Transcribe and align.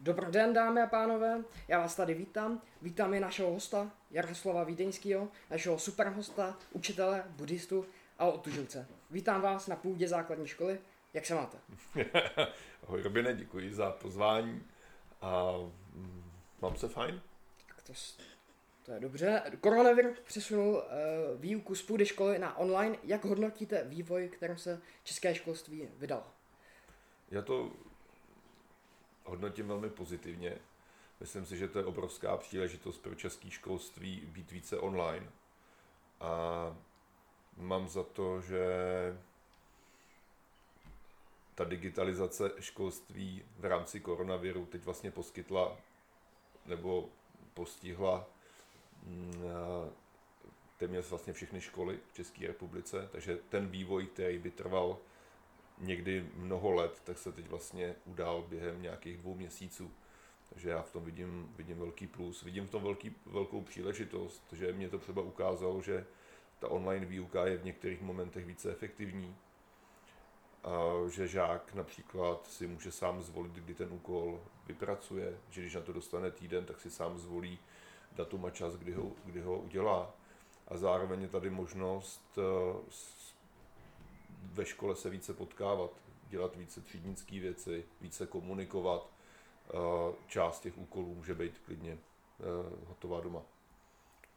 Dobrý 0.00 0.26
den, 0.30 0.52
dámy 0.52 0.82
a 0.82 0.86
pánové, 0.86 1.44
já 1.68 1.78
vás 1.78 1.96
tady 1.96 2.14
vítám. 2.14 2.62
Vítám 2.82 3.14
i 3.14 3.20
našeho 3.20 3.50
hosta, 3.50 3.90
Jaroslava 4.10 4.64
Vídeňského, 4.64 5.28
našeho 5.50 5.78
superhosta, 5.78 6.58
učitele, 6.72 7.24
buddhistu 7.28 7.86
a 8.18 8.24
otužilce. 8.24 8.86
Vítám 9.10 9.40
vás 9.40 9.66
na 9.66 9.76
půdě 9.76 10.08
základní 10.08 10.46
školy. 10.46 10.80
Jak 11.14 11.26
se 11.26 11.34
máte? 11.34 11.58
Ahoj 12.82 13.02
Robine, 13.02 13.34
děkuji 13.34 13.74
za 13.74 13.90
pozvání 13.90 14.62
a 15.20 15.52
mm, 15.94 16.32
mám 16.62 16.76
se 16.76 16.88
fajn. 16.88 17.20
Tak 17.68 17.82
to, 17.82 17.92
to 18.82 18.92
je 18.92 19.00
dobře. 19.00 19.42
Koronavirus 19.60 20.20
přesunul 20.20 20.74
uh, 20.74 20.82
výuku 21.40 21.74
z 21.74 21.82
půdy 21.82 22.06
školy 22.06 22.38
na 22.38 22.58
online. 22.58 22.96
Jak 23.04 23.24
hodnotíte 23.24 23.84
vývoj, 23.84 24.28
kterým 24.28 24.58
se 24.58 24.80
české 25.02 25.34
školství 25.34 25.88
vydalo? 25.96 26.26
Já 27.30 27.42
to 27.42 27.72
hodnotím 29.28 29.68
velmi 29.68 29.90
pozitivně. 29.90 30.58
Myslím 31.20 31.46
si, 31.46 31.56
že 31.56 31.68
to 31.68 31.78
je 31.78 31.84
obrovská 31.84 32.36
příležitost 32.36 32.98
pro 32.98 33.14
české 33.14 33.50
školství 33.50 34.20
být 34.20 34.52
více 34.52 34.78
online. 34.78 35.28
A 36.20 36.76
mám 37.56 37.88
za 37.88 38.02
to, 38.02 38.40
že 38.40 38.66
ta 41.54 41.64
digitalizace 41.64 42.50
školství 42.60 43.44
v 43.58 43.64
rámci 43.64 44.00
koronaviru 44.00 44.66
teď 44.66 44.84
vlastně 44.84 45.10
poskytla 45.10 45.76
nebo 46.66 47.08
postihla 47.54 48.26
mm, 49.02 49.42
téměř 50.76 51.10
vlastně 51.10 51.32
všechny 51.32 51.60
školy 51.60 51.98
v 52.10 52.14
České 52.14 52.46
republice, 52.46 53.08
takže 53.12 53.38
ten 53.48 53.68
vývoj, 53.68 54.06
který 54.06 54.38
by 54.38 54.50
trval 54.50 54.98
někdy 55.80 56.26
mnoho 56.34 56.72
let, 56.72 57.00
tak 57.04 57.18
se 57.18 57.32
teď 57.32 57.48
vlastně 57.48 57.94
udál 58.04 58.42
během 58.48 58.82
nějakých 58.82 59.18
dvou 59.18 59.34
měsíců. 59.34 59.90
Takže 60.48 60.70
já 60.70 60.82
v 60.82 60.92
tom 60.92 61.04
vidím, 61.04 61.52
vidím 61.56 61.78
velký 61.78 62.06
plus, 62.06 62.42
vidím 62.42 62.66
v 62.66 62.70
tom 62.70 62.82
velký, 62.82 63.14
velkou 63.26 63.62
příležitost, 63.62 64.42
že 64.52 64.72
mě 64.72 64.88
to 64.88 64.98
třeba 64.98 65.22
ukázalo, 65.22 65.82
že 65.82 66.06
ta 66.58 66.68
online 66.68 67.06
výuka 67.06 67.46
je 67.46 67.56
v 67.56 67.64
některých 67.64 68.02
momentech 68.02 68.46
více 68.46 68.70
efektivní, 68.70 69.36
a 70.64 71.08
že 71.08 71.28
žák 71.28 71.74
například 71.74 72.46
si 72.46 72.66
může 72.66 72.92
sám 72.92 73.22
zvolit, 73.22 73.52
kdy 73.52 73.74
ten 73.74 73.92
úkol 73.92 74.40
vypracuje, 74.66 75.38
že 75.50 75.60
když 75.60 75.74
na 75.74 75.80
to 75.80 75.92
dostane 75.92 76.30
týden, 76.30 76.64
tak 76.64 76.80
si 76.80 76.90
sám 76.90 77.18
zvolí 77.18 77.58
datum 78.12 78.44
a 78.44 78.50
čas, 78.50 78.76
kdy 78.76 78.92
ho, 78.92 79.12
kdy 79.24 79.40
ho 79.40 79.58
udělá. 79.58 80.10
A 80.68 80.76
zároveň 80.76 81.22
je 81.22 81.28
tady 81.28 81.50
možnost 81.50 82.38
eh, 82.38 82.42
ve 84.52 84.66
škole 84.66 84.96
se 84.96 85.10
více 85.10 85.34
potkávat, 85.34 85.90
dělat 86.28 86.56
více 86.56 86.80
třídnické 86.80 87.40
věci, 87.40 87.84
více 88.00 88.26
komunikovat. 88.26 89.10
Eh, 89.68 90.14
část 90.26 90.60
těch 90.60 90.78
úkolů 90.78 91.14
může 91.14 91.34
být 91.34 91.58
klidně 91.66 91.92
eh, 91.92 92.44
hotová 92.86 93.20
doma. 93.20 93.42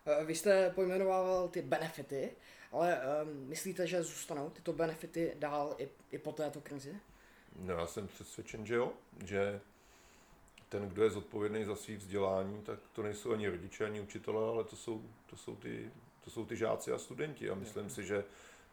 Eh, 0.05 0.25
vy 0.25 0.35
jste 0.35 0.69
pojmenoval 0.69 1.47
ty 1.47 1.61
benefity, 1.61 2.31
ale 2.71 3.01
um, 3.23 3.47
myslíte, 3.47 3.87
že 3.87 4.03
zůstanou 4.03 4.49
tyto 4.49 4.73
benefity 4.73 5.33
dál 5.39 5.75
i, 5.77 5.89
i 6.11 6.17
po 6.17 6.31
této 6.31 6.61
krizi? 6.61 6.95
No, 7.55 7.73
já 7.73 7.87
jsem 7.87 8.07
přesvědčen, 8.07 8.65
že 8.65 8.75
jo, 8.75 8.93
že 9.25 9.61
ten, 10.69 10.89
kdo 10.89 11.03
je 11.03 11.09
zodpovědný 11.09 11.65
za 11.65 11.75
svý 11.75 11.95
vzdělání, 11.95 12.61
tak 12.61 12.79
to 12.93 13.03
nejsou 13.03 13.31
ani 13.31 13.49
rodiče, 13.49 13.85
ani 13.85 14.01
učitelé, 14.01 14.49
ale 14.49 14.63
to 14.63 14.75
jsou, 14.75 15.03
to 15.29 15.37
jsou, 15.37 15.55
ty, 15.55 15.91
to 16.23 16.29
jsou 16.29 16.45
ty 16.45 16.55
žáci 16.55 16.91
a 16.91 16.97
studenti. 16.97 17.49
A 17.49 17.55
myslím 17.55 17.89
si, 17.89 18.03
že 18.03 18.23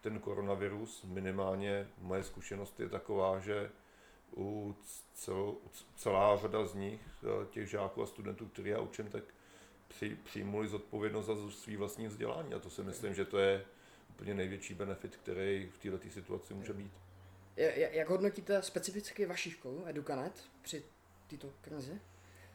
ten 0.00 0.18
koronavirus, 0.18 1.04
minimálně 1.04 1.88
moje 1.98 2.22
zkušenost 2.22 2.80
je 2.80 2.88
taková, 2.88 3.38
že 3.38 3.70
u 4.36 4.76
cel, 5.14 5.54
celá 5.96 6.36
řada 6.36 6.66
z 6.66 6.74
nich, 6.74 7.00
eh, 7.22 7.46
těch 7.46 7.70
žáků 7.70 8.02
a 8.02 8.06
studentů, 8.06 8.46
který 8.46 8.70
já 8.70 8.80
učím, 8.80 9.08
tak 9.08 9.24
při, 9.88 10.16
přijmuli 10.24 10.68
zodpovědnost 10.68 11.26
za 11.26 11.50
svý 11.50 11.76
vlastní 11.76 12.06
vzdělání. 12.06 12.54
A 12.54 12.58
to 12.58 12.70
si 12.70 12.82
myslím, 12.82 13.14
že 13.14 13.24
to 13.24 13.38
je 13.38 13.64
úplně 14.10 14.34
největší 14.34 14.74
benefit, 14.74 15.16
který 15.16 15.66
v 15.66 15.78
této 15.78 16.10
situaci 16.10 16.54
může 16.54 16.72
být. 16.72 16.92
Jak 17.76 18.08
hodnotíte 18.08 18.62
specificky 18.62 19.26
vaši 19.26 19.50
školu, 19.50 19.86
Educanet, 19.86 20.44
při 20.62 20.84
této 21.26 21.52
krizi? 21.60 22.00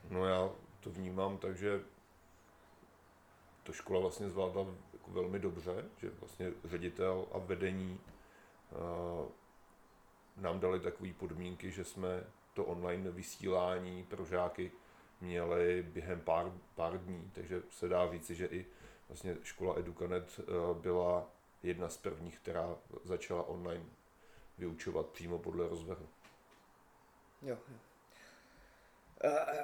No 0.10 0.26
já 0.26 0.52
to 0.80 0.90
vnímám 0.90 1.38
tak, 1.38 1.58
že 1.58 1.82
to 3.64 3.74
škola 3.74 4.00
vlastně 4.00 4.30
zvládla 4.30 4.66
jako 5.04 5.12
velmi 5.12 5.40
dobře, 5.40 5.86
že 5.98 6.10
vlastně 6.10 6.54
ředitel 6.66 7.26
a 7.32 7.38
vedení 7.38 8.00
uh, 8.72 9.28
nám 10.38 10.60
dali 10.60 10.80
takové 10.80 11.14
podmínky, 11.14 11.72
že 11.72 11.84
jsme 11.84 12.24
to 12.54 12.66
online 12.66 13.12
vysílání 13.12 14.04
pro 14.04 14.26
žáky 14.26 14.72
měli 15.22 15.84
během 15.84 16.22
pár, 16.22 16.52
pár 16.76 16.98
dní, 16.98 17.32
takže 17.36 17.62
se 17.70 17.88
dá 17.88 18.12
říci, 18.12 18.36
že 18.36 18.46
i 18.46 18.66
vlastně 19.08 19.38
škola 19.44 19.76
Educanet 19.78 20.40
uh, 20.40 20.78
byla 20.78 21.30
jedna 21.64 21.90
z 21.90 21.98
prvních, 21.98 22.40
která 22.40 22.76
začala 23.04 23.44
online 23.44 23.86
vyučovat 24.58 25.06
přímo 25.06 25.40
podle 25.40 25.68
rozvrhu. 25.68 26.08
Jo, 27.42 27.58
jo. 27.68 27.78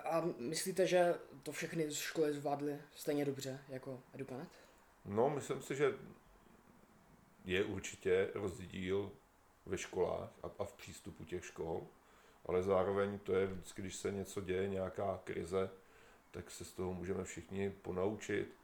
A 0.05 0.23
myslíte, 0.37 0.87
že 0.87 1.15
to 1.43 1.51
všechny 1.51 1.93
školy 1.93 2.33
zvládly 2.33 2.81
stejně 2.95 3.25
dobře 3.25 3.59
jako 3.69 4.01
Educanet? 4.13 4.68
No, 5.05 5.29
myslím 5.29 5.61
si, 5.61 5.75
že 5.75 5.93
je 7.45 7.63
určitě 7.63 8.31
rozdíl 8.33 9.11
ve 9.65 9.77
školách 9.77 10.29
a, 10.43 10.49
a 10.59 10.65
v 10.65 10.73
přístupu 10.73 11.25
těch 11.25 11.45
škol, 11.45 11.87
ale 12.45 12.63
zároveň 12.63 13.19
to 13.19 13.33
je 13.33 13.47
vždycky, 13.47 13.81
když 13.81 13.95
se 13.95 14.11
něco 14.11 14.41
děje, 14.41 14.69
nějaká 14.69 15.19
krize, 15.23 15.69
tak 16.31 16.51
se 16.51 16.65
z 16.65 16.71
toho 16.71 16.93
můžeme 16.93 17.23
všichni 17.23 17.69
ponaučit. 17.69 18.55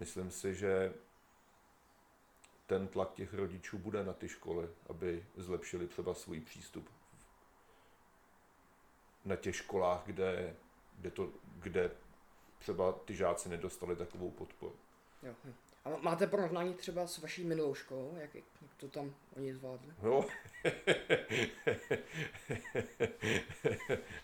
Myslím 0.00 0.30
si, 0.30 0.54
že 0.54 0.94
ten 2.66 2.88
tlak 2.88 3.12
těch 3.12 3.34
rodičů 3.34 3.78
bude 3.78 4.04
na 4.04 4.12
ty 4.12 4.28
školy, 4.28 4.68
aby 4.88 5.26
zlepšili 5.36 5.86
třeba 5.86 6.14
svůj 6.14 6.40
přístup 6.40 6.88
na 9.24 9.36
těch 9.36 9.56
školách, 9.56 10.02
kde, 10.06 10.56
kde, 10.98 11.10
to, 11.10 11.30
kde 11.58 11.90
třeba 12.58 12.92
ty 12.92 13.14
žáci 13.14 13.48
nedostali 13.48 13.96
takovou 13.96 14.30
podporu. 14.30 14.76
Jo. 15.22 15.34
A 15.84 15.88
máte 16.00 16.26
porovnání 16.26 16.74
třeba 16.74 17.06
s 17.06 17.18
vaší 17.18 17.44
minulou 17.44 17.74
školou? 17.74 18.16
Jak, 18.20 18.34
jak 18.34 18.44
to 18.76 18.88
tam 18.88 19.14
oni 19.36 19.54
zvládli? 19.54 19.92
Jo. 20.02 20.24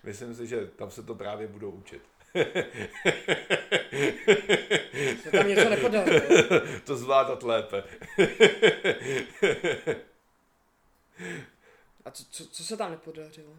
Myslím 0.02 0.34
si, 0.34 0.46
že 0.46 0.66
tam 0.66 0.90
se 0.90 1.02
to 1.02 1.14
právě 1.14 1.48
budou 1.48 1.70
učit. 1.70 2.02
se 5.22 5.30
tam 5.30 5.48
něco 5.48 5.70
nepodařilo. 5.70 6.20
to 6.84 6.96
zvládat 6.96 7.42
lépe. 7.42 7.84
A 12.04 12.10
co, 12.10 12.24
co, 12.30 12.46
co 12.46 12.64
se 12.64 12.76
tam 12.76 12.90
nepodařilo? 12.90 13.56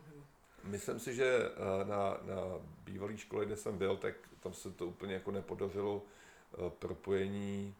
Myslím 0.64 1.00
si, 1.00 1.16
že 1.16 1.26
eh, 1.26 1.86
na, 1.86 2.10
na 2.10 2.44
bývalé 2.84 3.18
škole, 3.18 3.46
kde 3.46 3.56
jsem 3.56 3.78
byl, 3.78 3.98
tak 3.98 4.16
tam 4.40 4.54
se 4.54 4.72
to 4.72 4.88
úplně 4.88 5.14
jako 5.14 5.31
nepodařilo 5.31 6.02
eh, 6.54 6.58
propojení 6.80 7.76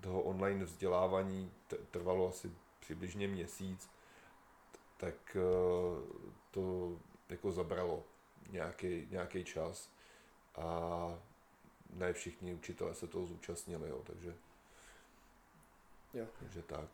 toho 0.00 0.22
online 0.22 0.64
vzdělávání 0.64 1.52
trvalo 1.90 2.28
asi 2.28 2.52
přibližně 2.80 3.28
měsíc, 3.28 3.90
tak 4.96 5.36
to 6.50 6.96
jako 7.28 7.52
zabralo 7.52 8.04
nějaký, 8.50 9.06
nějaký 9.10 9.44
čas 9.44 9.90
a 10.54 11.18
ne 11.90 12.12
všichni 12.12 12.54
učitelé 12.54 12.94
se 12.94 13.06
toho 13.06 13.26
zúčastnili, 13.26 13.88
jo, 13.88 14.02
takže, 14.06 14.34
jo. 16.14 16.26
takže 16.38 16.62
tak. 16.62 16.88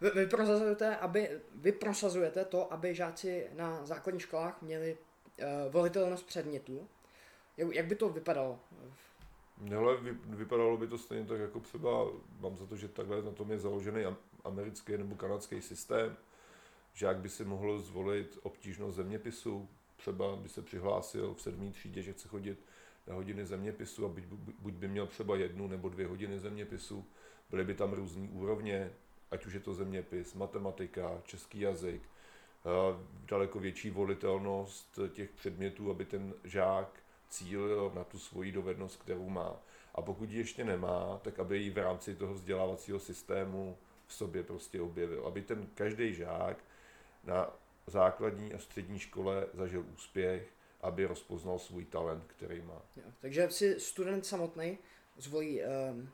Vy, 0.00 0.10
vy, 0.10 0.26
prosazujete, 0.26 0.96
aby, 0.96 1.40
vy 1.54 1.72
prosazujete 1.72 2.44
to, 2.44 2.72
aby 2.72 2.94
žáci 2.94 3.50
na 3.52 3.86
základních 3.86 4.22
školách 4.22 4.62
měli 4.62 4.98
uh, 4.98 5.72
volitelnost 5.72 6.26
předmětů. 6.26 6.88
Jak, 7.56 7.74
jak 7.74 7.86
by 7.86 7.94
to 7.94 8.08
vypadalo? 8.08 8.60
Ale 9.76 9.96
vy, 9.96 10.16
vypadalo 10.24 10.76
by 10.76 10.86
to 10.86 10.98
stejně 10.98 11.26
tak, 11.26 11.40
jako 11.40 11.60
třeba, 11.60 12.06
mám 12.40 12.56
za 12.56 12.66
to, 12.66 12.76
že 12.76 12.88
takhle 12.88 13.22
na 13.22 13.30
tom 13.30 13.50
je 13.50 13.58
založený 13.58 14.04
americký 14.44 14.96
nebo 14.96 15.14
kanadský 15.14 15.62
systém. 15.62 16.16
Žák 16.94 17.18
by 17.18 17.28
si 17.28 17.44
mohl 17.44 17.78
zvolit 17.78 18.38
obtížnost 18.42 18.96
zeměpisu, 18.96 19.68
třeba 19.96 20.36
by 20.36 20.48
se 20.48 20.62
přihlásil 20.62 21.34
v 21.34 21.42
sedmý 21.42 21.72
třídě, 21.72 22.02
že 22.02 22.12
chce 22.12 22.28
chodit 22.28 22.58
na 23.06 23.14
hodiny 23.14 23.46
zeměpisu 23.46 24.06
a 24.06 24.08
buď, 24.08 24.24
buď 24.58 24.74
by 24.74 24.88
měl 24.88 25.06
třeba 25.06 25.36
jednu 25.36 25.68
nebo 25.68 25.88
dvě 25.88 26.06
hodiny 26.06 26.38
zeměpisu. 26.38 27.04
Byly 27.50 27.64
by 27.64 27.74
tam 27.74 27.92
různé 27.92 28.28
úrovně, 28.32 28.92
ať 29.30 29.46
už 29.46 29.54
je 29.54 29.60
to 29.60 29.74
zeměpis, 29.74 30.34
matematika, 30.34 31.20
český 31.24 31.60
jazyk, 31.60 32.02
daleko 33.24 33.58
větší 33.58 33.90
volitelnost 33.90 34.98
těch 35.12 35.30
předmětů, 35.30 35.90
aby 35.90 36.04
ten 36.04 36.34
žák 36.44 37.00
cílil 37.30 37.92
na 37.94 38.04
tu 38.04 38.18
svoji 38.18 38.52
dovednost, 38.52 39.02
kterou 39.02 39.28
má. 39.28 39.56
A 39.94 40.02
pokud 40.02 40.30
ji 40.30 40.38
ještě 40.38 40.64
nemá, 40.64 41.20
tak 41.22 41.38
aby 41.38 41.58
ji 41.58 41.70
v 41.70 41.78
rámci 41.78 42.16
toho 42.16 42.34
vzdělávacího 42.34 42.98
systému 43.00 43.78
v 44.06 44.12
sobě 44.14 44.42
prostě 44.42 44.80
objevil. 44.80 45.26
Aby 45.26 45.42
ten 45.42 45.66
každý 45.74 46.14
žák 46.14 46.56
na 47.24 47.56
základní 47.86 48.54
a 48.54 48.58
střední 48.58 48.98
škole 48.98 49.46
zažil 49.52 49.84
úspěch, 49.94 50.48
aby 50.80 51.06
rozpoznal 51.06 51.58
svůj 51.58 51.84
talent, 51.84 52.24
který 52.26 52.62
má. 52.62 52.82
Jo, 52.96 53.02
takže 53.20 53.50
si 53.50 53.80
student 53.80 54.26
samotný 54.26 54.78
zvolí 55.18 55.60
um, 55.62 56.10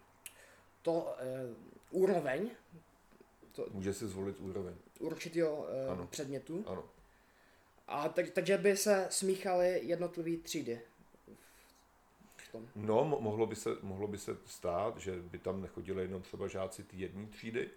to 0.83 0.93
uh, 0.93 2.03
úroveň. 2.03 2.51
To, 3.53 3.67
Může 3.71 3.95
si 3.95 4.07
zvolit 4.07 4.41
úroveň. 4.41 4.75
Určitého 4.99 5.67
uh, 5.99 6.07
předmětu. 6.07 6.65
Ano. 6.67 6.85
A 7.89 8.09
tak, 8.09 8.31
takže 8.31 8.59
by 8.59 8.77
se 8.77 9.07
smíchaly 9.11 9.81
jednotlivé 9.83 10.37
třídy. 10.43 10.81
No, 12.77 13.05
mohlo 13.05 13.47
by, 13.47 13.57
se, 13.57 13.71
mohlo 13.83 14.09
by 14.09 14.19
se 14.19 14.37
stát, 14.45 14.99
že 14.99 15.23
by 15.23 15.39
tam 15.39 15.63
nechodili 15.63 16.03
jenom 16.03 16.23
třeba 16.23 16.49
žáci 16.49 16.85
té 16.85 16.97
jedné 16.97 17.27
třídy, 17.27 17.71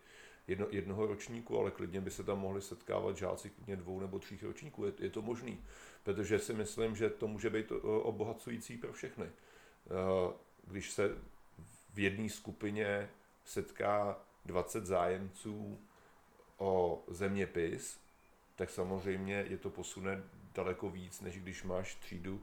jedno, 0.48 0.68
jednoho 0.70 1.06
ročníku, 1.06 1.60
ale 1.60 1.72
klidně 1.72 2.02
by 2.02 2.12
se 2.12 2.24
tam 2.24 2.40
mohli 2.40 2.62
setkávat 2.62 3.18
žáci 3.18 3.50
klidně 3.50 3.76
dvou 3.76 4.00
nebo 4.00 4.20
tří 4.20 4.40
ročníků. 4.42 4.86
Je, 4.86 4.94
je 5.00 5.10
to 5.10 5.22
možný, 5.22 5.64
protože 6.04 6.40
si 6.40 6.54
myslím, 6.54 6.96
že 6.96 7.10
to 7.10 7.28
může 7.28 7.50
být 7.50 7.72
obohacující 7.84 8.78
pro 8.78 8.94
všechny. 8.94 9.26
Eh, 9.26 10.34
když 10.68 10.92
se 10.92 11.18
v 11.94 12.00
jedné 12.00 12.30
skupině 12.30 13.10
setká 13.46 14.20
20 14.46 14.86
zájemců 14.86 15.80
o 16.58 17.04
zeměpis, 17.08 18.00
tak 18.56 18.70
samozřejmě 18.70 19.46
je 19.50 19.58
to 19.58 19.70
posune 19.70 20.24
daleko 20.56 20.90
víc, 20.90 21.22
než 21.22 21.40
když 21.40 21.64
máš 21.64 21.96
třídu, 21.96 22.42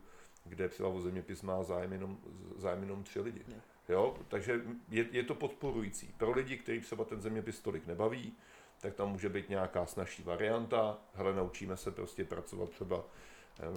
kde 0.49 0.69
třeba 0.69 0.89
o 0.89 1.01
zeměpis 1.01 1.43
má 1.43 1.63
zájem 1.63 1.93
jenom, 1.93 2.19
zájem 2.57 2.83
jenom 2.83 3.05
tři 3.05 3.21
lidi. 3.21 3.45
Jo? 3.89 4.17
Takže 4.29 4.61
je, 4.89 5.07
je 5.11 5.23
to 5.23 5.35
podporující. 5.35 6.15
Pro 6.19 6.31
lidi, 6.31 6.57
kteří 6.57 6.81
třeba 6.81 7.05
ten 7.05 7.21
zeměpis 7.21 7.61
tolik 7.61 7.87
nebaví, 7.87 8.33
tak 8.81 8.95
tam 8.95 9.11
může 9.11 9.29
být 9.29 9.49
nějaká 9.49 9.87
snažší 9.87 10.23
varianta. 10.23 10.99
Hele, 11.15 11.35
naučíme 11.35 11.77
se 11.77 11.91
prostě 11.91 12.25
pracovat 12.25 12.71
třeba 12.71 13.05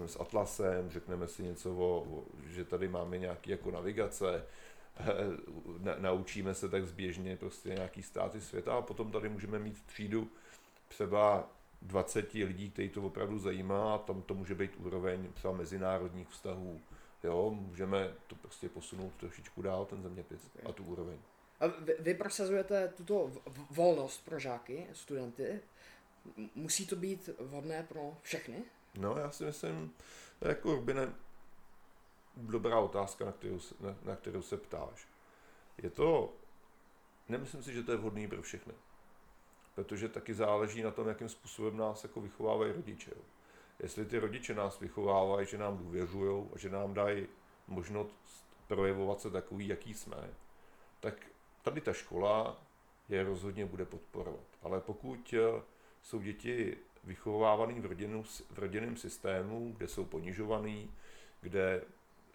s 0.05 0.19
Atlasem, 0.19 0.89
řekneme 0.89 1.27
si 1.27 1.43
něco 1.43 1.75
o, 1.75 2.01
o 2.01 2.25
že 2.47 2.65
tady 2.65 2.87
máme 2.87 3.17
nějaký 3.17 3.51
jako 3.51 3.71
navigace, 3.71 4.45
na, 5.79 5.95
naučíme 5.97 6.53
se 6.53 6.69
tak 6.69 6.87
zběžně 6.87 7.37
prostě 7.37 7.69
nějaký 7.69 8.03
státy 8.03 8.41
světa 8.41 8.73
a 8.73 8.81
potom 8.81 9.11
tady 9.11 9.29
můžeme 9.29 9.59
mít 9.59 9.83
třídu 9.85 10.29
třeba 10.87 11.49
20 11.81 12.33
lidí, 12.33 12.69
který 12.69 12.89
to 12.89 13.01
opravdu 13.01 13.39
zajímá 13.39 13.95
a 13.95 13.97
tam 13.97 14.21
to 14.21 14.33
může 14.33 14.55
být 14.55 14.75
úroveň 14.77 15.33
třeba 15.33 15.53
mezinárodních 15.53 16.29
vztahů. 16.29 16.81
Jo, 17.23 17.49
můžeme 17.49 18.13
to 18.27 18.35
prostě 18.35 18.69
posunout 18.69 19.13
trošičku 19.13 19.61
dál, 19.61 19.85
ten 19.85 20.01
zeměpis 20.01 20.41
okay. 20.45 20.69
a 20.69 20.73
tu 20.73 20.83
úroveň. 20.83 21.17
A 21.59 21.67
vy, 21.67 21.95
vy 21.99 22.13
prosazujete 22.13 22.87
tuto 22.87 23.31
volnost 23.69 24.25
pro 24.25 24.39
žáky, 24.39 24.87
studenty. 24.93 25.59
Musí 26.55 26.87
to 26.87 26.95
být 26.95 27.29
vhodné 27.39 27.83
pro 27.83 28.17
všechny? 28.21 28.63
No, 28.97 29.17
já 29.17 29.31
si 29.31 29.43
myslím, 29.43 29.93
jako 30.41 30.75
Rubine, 30.75 31.13
dobrá 32.37 32.79
otázka, 32.79 33.25
na 33.25 33.31
kterou, 33.31 33.59
se, 33.59 33.75
na, 33.79 33.95
na 34.03 34.15
kterou 34.15 34.41
se 34.41 34.57
ptáš. 34.57 35.07
Je 35.77 35.89
to, 35.89 36.33
nemyslím 37.29 37.63
si, 37.63 37.73
že 37.73 37.83
to 37.83 37.91
je 37.91 37.97
vhodný 37.97 38.27
pro 38.27 38.41
všechny 38.41 38.73
protože 39.83 40.09
taky 40.09 40.33
záleží 40.33 40.81
na 40.81 40.91
tom, 40.91 41.07
jakým 41.07 41.29
způsobem 41.29 41.77
nás 41.77 42.03
jako 42.03 42.21
vychovávají 42.21 42.71
rodiče. 42.71 43.11
Jo. 43.15 43.21
Jestli 43.79 44.05
ty 44.05 44.19
rodiče 44.19 44.53
nás 44.53 44.79
vychovávají, 44.79 45.47
že 45.47 45.57
nám 45.57 45.77
důvěřují 45.77 46.49
a 46.55 46.57
že 46.57 46.69
nám 46.69 46.93
dají 46.93 47.27
možnost 47.67 48.15
projevovat 48.67 49.21
se 49.21 49.29
takový, 49.31 49.67
jaký 49.67 49.93
jsme, 49.93 50.29
tak 50.99 51.25
tady 51.61 51.81
ta 51.81 51.93
škola 51.93 52.61
je 53.09 53.23
rozhodně 53.23 53.65
bude 53.65 53.85
podporovat. 53.85 54.45
Ale 54.61 54.81
pokud 54.81 55.33
eh, 55.33 55.61
jsou 56.01 56.21
děti 56.21 56.77
vychovávané 57.03 57.81
v, 57.81 57.85
rodinu, 57.85 58.23
v 58.23 58.59
rodinném 58.59 58.97
systému, 58.97 59.73
kde 59.77 59.87
jsou 59.87 60.05
ponižovaný, 60.05 60.91
kde 61.41 61.81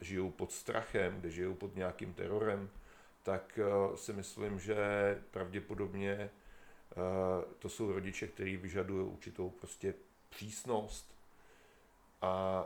žijou 0.00 0.31
pod 0.31 0.52
strachem, 0.52 1.20
kde 1.20 1.31
žijou 1.31 1.55
pod 1.55 1.76
nějakým 1.76 2.14
terorem, 2.14 2.70
tak 3.23 3.58
eh, 3.58 3.96
si 3.96 4.12
myslím, 4.12 4.58
že 4.58 4.76
pravděpodobně 5.31 6.31
to 7.58 7.69
jsou 7.69 7.93
rodiče, 7.93 8.26
kteří 8.26 8.56
vyžadují 8.56 9.06
určitou 9.08 9.50
prostě 9.50 9.94
přísnost 10.29 11.14
a 12.23 12.64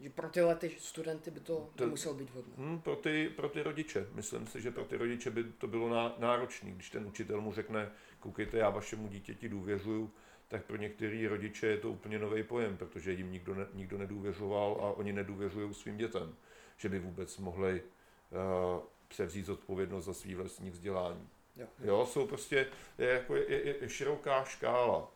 že 0.00 0.10
pro 0.10 0.28
tyhle 0.28 0.56
ty 0.56 0.76
studenty 0.78 1.30
by 1.30 1.40
to, 1.40 1.70
to 1.76 1.86
muselo 1.86 2.14
být 2.14 2.30
vhodné. 2.30 2.54
Hmm, 2.56 2.80
pro, 2.80 2.96
ty, 2.96 3.28
pro 3.36 3.48
ty 3.48 3.62
rodiče. 3.62 4.06
Myslím 4.12 4.46
si, 4.46 4.60
že 4.60 4.70
pro 4.70 4.84
ty 4.84 4.96
rodiče 4.96 5.30
by 5.30 5.44
to 5.44 5.66
bylo 5.66 6.14
náročné, 6.18 6.70
když 6.70 6.90
ten 6.90 7.06
učitel 7.06 7.40
mu 7.40 7.52
řekne, 7.52 7.90
koukejte, 8.20 8.58
já 8.58 8.70
vašemu 8.70 9.08
dítěti 9.08 9.48
důvěřuju, 9.48 10.10
tak 10.48 10.64
pro 10.64 10.76
některé 10.76 11.28
rodiče 11.28 11.66
je 11.66 11.78
to 11.78 11.90
úplně 11.90 12.18
nový 12.18 12.42
pojem, 12.42 12.76
protože 12.76 13.12
jim 13.12 13.32
nikdo, 13.32 13.54
ne, 13.54 13.66
nikdo 13.74 13.98
nedůvěřoval 13.98 14.78
a 14.80 14.92
oni 14.92 15.12
nedůvěřují 15.12 15.74
svým 15.74 15.96
dětem, 15.96 16.34
že 16.76 16.88
by 16.88 16.98
vůbec 16.98 17.38
mohli 17.38 17.82
uh, 17.82 18.82
převzít 19.08 19.48
odpovědnost 19.48 20.04
za 20.04 20.14
svý 20.14 20.34
vlastní 20.34 20.70
vzdělání. 20.70 21.28
Jo, 21.56 21.66
jo 21.84 22.06
jsou 22.06 22.26
prostě 22.26 22.66
je, 22.98 23.08
jako 23.08 23.36
je, 23.36 23.50
je, 23.50 23.76
je 23.82 23.88
široká 23.88 24.44
škála 24.44 25.10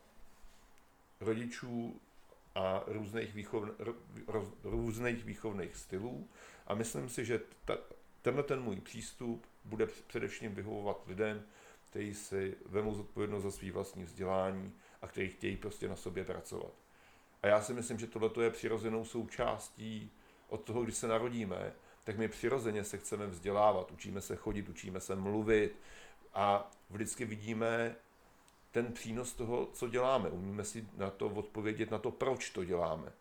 rodičů 1.19 2.01
a 2.55 2.83
různých, 2.87 3.33
výchovn, 3.33 3.71
roz, 4.27 4.47
různých 4.63 5.23
výchovných 5.23 5.75
stylů 5.75 6.27
a 6.67 6.73
myslím 6.73 7.09
si, 7.09 7.25
že 7.25 7.41
ta, 7.65 7.77
tenhle 8.21 8.43
ten 8.43 8.61
můj 8.61 8.75
přístup 8.75 9.45
bude 9.65 9.85
především 9.85 10.55
vyhovovat 10.55 11.07
lidem, 11.07 11.43
kteří 11.89 12.13
si 12.13 12.55
vemou 12.65 12.95
zodpovědnost 12.95 13.43
za 13.43 13.51
svý 13.51 13.71
vlastní 13.71 14.03
vzdělání 14.03 14.73
a 15.01 15.07
kteří 15.07 15.29
chtějí 15.29 15.57
prostě 15.57 15.87
na 15.87 15.95
sobě 15.95 16.23
pracovat. 16.23 16.73
A 17.43 17.47
já 17.47 17.61
si 17.61 17.73
myslím, 17.73 17.99
že 17.99 18.07
tohle 18.07 18.43
je 18.43 18.49
přirozenou 18.49 19.05
součástí 19.05 20.11
od 20.47 20.63
toho, 20.63 20.83
když 20.83 20.95
se 20.95 21.07
narodíme, 21.07 21.73
tak 22.03 22.17
my 22.17 22.27
přirozeně 22.27 22.83
se 22.83 22.97
chceme 22.97 23.27
vzdělávat, 23.27 23.91
učíme 23.91 24.21
se 24.21 24.35
chodit, 24.35 24.69
učíme 24.69 24.99
se 24.99 25.15
mluvit, 25.15 25.75
a 26.33 26.71
vždycky 26.89 27.25
vidíme 27.25 27.95
ten 28.71 28.93
přínos 28.93 29.33
toho, 29.33 29.65
co 29.73 29.87
děláme. 29.87 30.29
Umíme 30.29 30.63
si 30.63 30.87
na 30.97 31.09
to 31.09 31.27
odpovědět, 31.27 31.91
na 31.91 31.97
to, 31.97 32.11
proč 32.11 32.49
to 32.49 32.63
děláme. 32.63 33.11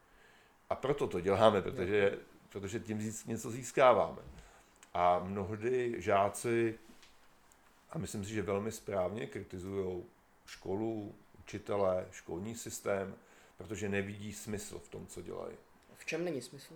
A 0.70 0.74
proto 0.74 1.06
to 1.06 1.20
děláme, 1.20 1.62
protože, 1.62 2.18
protože 2.48 2.80
tím 2.80 3.14
něco 3.26 3.50
získáváme. 3.50 4.22
A 4.94 5.18
mnohdy 5.18 5.94
žáci, 5.98 6.78
a 7.90 7.98
myslím 7.98 8.24
si, 8.24 8.30
že 8.30 8.42
velmi 8.42 8.72
správně, 8.72 9.26
kritizují 9.26 10.04
školu, 10.46 11.14
učitele, 11.38 12.06
školní 12.10 12.54
systém, 12.54 13.14
protože 13.56 13.88
nevidí 13.88 14.32
smysl 14.32 14.78
v 14.78 14.88
tom, 14.88 15.06
co 15.06 15.22
dělají. 15.22 15.56
V 16.08 16.10
čem 16.10 16.24
není 16.24 16.42
smysl? 16.42 16.74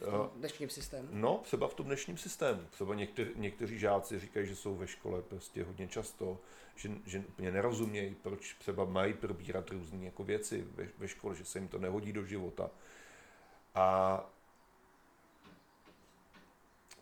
v 0.00 0.04
tom 0.04 0.30
dnešním 0.36 0.70
systému? 0.70 1.08
No, 1.10 1.40
třeba 1.44 1.68
v 1.68 1.74
tom 1.74 1.86
dnešním 1.86 2.18
systému. 2.18 2.62
Třeba 2.70 2.94
někteří, 2.94 3.30
někteří 3.34 3.78
žáci 3.78 4.20
říkají, 4.20 4.46
že 4.46 4.56
jsou 4.56 4.76
ve 4.76 4.86
škole 4.86 5.22
prostě 5.22 5.64
hodně 5.64 5.88
často, 5.88 6.40
že, 6.76 6.90
že 7.06 7.18
úplně 7.18 7.52
nerozumějí, 7.52 8.14
proč 8.14 8.54
třeba 8.54 8.84
mají 8.84 9.14
probírat 9.14 9.70
různé 9.70 10.04
jako 10.04 10.24
věci 10.24 10.66
ve, 10.74 10.88
ve 10.98 11.08
škole, 11.08 11.34
že 11.34 11.44
se 11.44 11.58
jim 11.58 11.68
to 11.68 11.78
nehodí 11.78 12.12
do 12.12 12.24
života. 12.24 12.70
A 13.74 14.18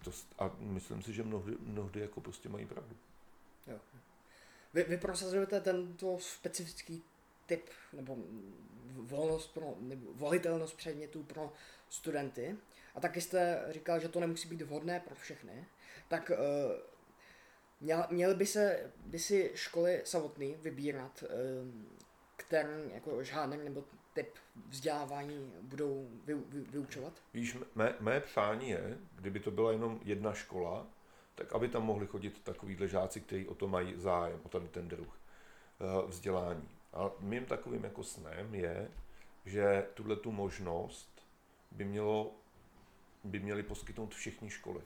to, 0.05 0.11
a 0.39 0.51
myslím 0.59 1.03
si, 1.03 1.13
že 1.13 1.23
mnohdy, 1.23 1.57
mnohdy 1.61 2.01
jako 2.01 2.21
prostě 2.21 2.49
mají 2.49 2.67
pravdu. 2.67 2.97
Jo. 3.67 3.79
Vy, 4.75 4.83
vy 4.83 4.97
prosazujete 4.97 5.61
tento 5.61 6.19
specifický 6.19 7.03
typ 7.50 7.71
nebo 7.92 8.16
volnost 8.97 9.54
pro, 9.54 9.75
nebo 9.80 10.12
volitelnost 10.12 10.76
předmětů 10.76 11.23
pro 11.23 11.52
studenty. 11.88 12.57
A 12.95 13.00
taky 13.00 13.21
jste 13.21 13.64
říkal, 13.69 14.00
že 14.00 14.09
to 14.09 14.21
nemusí 14.21 14.49
být 14.49 14.62
vhodné 14.62 15.00
pro 15.00 15.14
všechny. 15.14 15.66
Tak 16.09 16.30
uh, 16.30 16.37
měl, 17.80 18.07
měly 18.11 18.35
by 18.35 18.47
se 18.47 18.92
by 19.07 19.19
si 19.19 19.50
školy 19.54 20.02
samotný 20.04 20.54
vybírat, 20.54 21.23
uh, 21.23 21.28
který 22.37 22.90
jako 22.95 23.25
žádný 23.25 23.59
nebo 23.64 23.85
typ 24.12 24.35
vzdělávání 24.69 25.52
budou 25.61 26.09
vy, 26.25 26.35
vy, 26.35 26.61
vyučovat? 26.61 27.12
Víš, 27.35 27.57
mé, 27.75 27.95
mé 28.00 28.21
přání 28.21 28.71
je, 28.71 28.99
kdyby 29.14 29.40
to 29.40 29.50
byla 29.50 29.73
jenom 29.73 30.00
jedna 30.04 30.33
škola, 30.33 30.87
tak 31.35 31.52
aby 31.52 31.69
tam 31.69 31.83
mohli 31.83 32.07
chodit 32.07 32.45
takovýhle 32.45 32.88
žáci, 32.88 33.21
kteří 33.21 33.47
o 33.47 33.54
to 33.54 33.69
mají 33.69 33.95
zájem, 33.97 34.40
o 34.42 34.49
ten, 34.49 34.69
ten 34.69 34.88
druh 34.88 35.19
uh, 35.80 36.11
vzdělání. 36.11 36.80
A 36.93 37.11
mým 37.21 37.47
takovým 37.47 37.85
jako 37.85 38.05
snem 38.05 38.55
je, 38.55 38.91
že 39.45 39.87
tuhle 39.95 40.17
tu 40.17 40.33
možnost 40.33 41.27
by, 41.71 41.85
mělo, 41.85 42.33
by 43.25 43.41
měly 43.41 43.63
poskytnout 43.63 44.15
všechny 44.15 44.51
školy. 44.51 44.81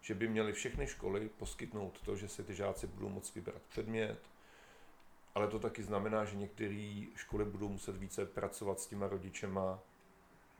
Že 0.00 0.14
by 0.14 0.28
měly 0.28 0.52
všechny 0.52 0.86
školy 0.86 1.28
poskytnout 1.28 2.00
to, 2.00 2.16
že 2.16 2.28
se 2.28 2.42
ty 2.42 2.54
žáci 2.54 2.86
budou 2.86 3.08
moct 3.08 3.34
vybrat 3.34 3.62
předmět, 3.68 4.18
ale 5.34 5.48
to 5.48 5.58
taky 5.58 5.82
znamená, 5.82 6.24
že 6.24 6.36
některé 6.36 7.02
školy 7.14 7.44
budou 7.44 7.68
muset 7.68 7.96
více 7.96 8.26
pracovat 8.26 8.80
s 8.80 8.86
těma 8.86 9.08
rodičema, 9.08 9.82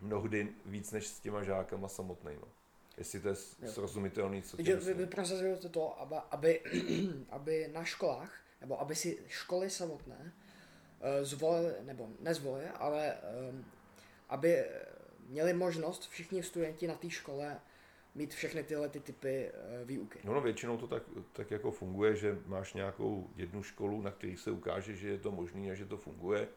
mnohdy 0.01 0.55
víc 0.67 0.93
než 0.93 1.07
s 1.07 1.21
těma 1.21 1.43
žákama 1.43 1.89
samotnými. 1.89 2.47
Jestli 2.99 3.21
to 3.21 3.29
je 3.29 3.35
srozumitelný, 3.67 4.43
co 4.43 4.57
Takže 4.57 4.77
vy, 4.77 4.95
vy 4.95 5.07
prosazujete 5.07 5.69
to, 5.69 6.01
aby, 6.01 6.17
aby, 6.31 6.63
aby 7.31 7.69
na 7.73 7.85
školách, 7.85 8.46
nebo 8.67 8.81
aby 8.81 8.95
si 8.95 9.19
školy 9.29 9.71
samotné 9.71 10.33
zvolili, 11.23 11.75
nebo 11.83 12.09
nezvolili, 12.21 12.69
ale 12.69 13.17
aby 14.29 14.65
měli 15.29 15.53
možnost 15.53 16.09
všichni 16.11 16.43
studenti 16.43 16.87
na 16.87 16.95
té 16.95 17.11
škole 17.11 17.61
mít 18.15 18.35
všechny 18.35 18.63
tyhle 18.63 18.89
ty 18.89 19.01
typy 19.01 19.51
výuky. 19.85 20.19
No, 20.25 20.35
no 20.35 20.41
většinou 20.41 20.77
to 20.79 20.87
tak, 20.87 21.03
tak 21.33 21.51
jako 21.51 21.71
funguje, 21.71 22.17
že 22.17 22.39
máš 22.47 22.75
nějakou 22.75 23.31
jednu 23.37 23.63
školu, 23.63 24.03
na 24.03 24.11
který 24.11 24.37
se 24.37 24.51
ukáže, 24.51 24.97
že 24.97 25.09
je 25.09 25.19
to 25.19 25.31
možné 25.31 25.71
a 25.71 25.75
že 25.75 25.87
to 25.87 25.97
funguje. 25.97 26.49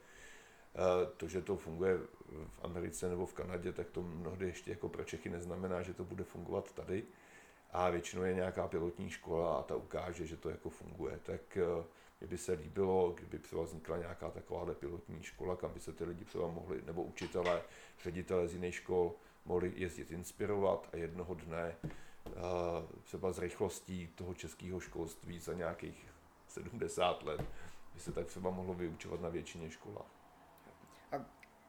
To, 1.18 1.28
že 1.28 1.42
to 1.42 1.58
funguje 1.58 1.98
v 2.48 2.60
Americe 2.62 3.10
nebo 3.10 3.26
v 3.26 3.34
Kanadě, 3.34 3.74
tak 3.74 3.90
to 3.90 4.02
mnohdy 4.02 4.46
ještě 4.46 4.72
jako 4.72 4.90
pro 4.90 5.04
Čechy 5.04 5.30
neznamená, 5.30 5.82
že 5.82 5.94
to 5.94 6.04
bude 6.04 6.24
fungovat 6.24 6.74
tady 6.74 7.04
a 7.72 7.90
většinou 7.90 8.24
je 8.24 8.34
nějaká 8.34 8.68
pilotní 8.68 9.10
škola 9.10 9.58
a 9.58 9.64
ta 9.64 9.76
ukáže, 9.76 10.26
že 10.26 10.38
to 10.38 10.50
jako 10.50 10.70
funguje. 10.70 11.20
Tak 11.24 11.58
eh, 11.58 11.84
mě 12.20 12.28
by 12.28 12.38
se 12.38 12.54
líbilo, 12.54 13.12
kdyby 13.18 13.40
třeba 13.40 13.64
vznikla 13.64 13.98
nějaká 13.98 14.32
taková 14.32 14.74
pilotní 14.74 15.24
škola, 15.24 15.56
kam 15.56 15.74
by 15.74 15.80
se 15.80 15.94
ty 15.94 16.04
lidi 16.04 16.26
třeba 16.26 16.48
mohli, 16.48 16.82
nebo 16.86 17.04
učitelé, 17.04 17.62
ředitelé 18.04 18.48
z 18.48 18.54
jiných 18.54 18.76
škol 18.76 19.14
mohli 19.46 19.74
jezdit 19.76 20.12
inspirovat 20.12 20.90
a 20.94 20.98
jednoho 20.98 21.34
dne 21.34 21.76
eh, 21.86 22.32
třeba 23.04 23.32
z 23.32 23.40
rychlostí 23.40 24.08
toho 24.08 24.34
českého 24.34 24.80
školství 24.80 25.40
za 25.40 25.54
nějakých 25.54 26.08
70 26.48 27.24
let 27.24 27.42
by 27.94 28.00
se 28.00 28.12
tak 28.12 28.28
třeba 28.28 28.50
mohlo 28.50 28.74
vyučovat 28.74 29.22
na 29.22 29.30
většině 29.30 29.70
školách. 29.70 30.19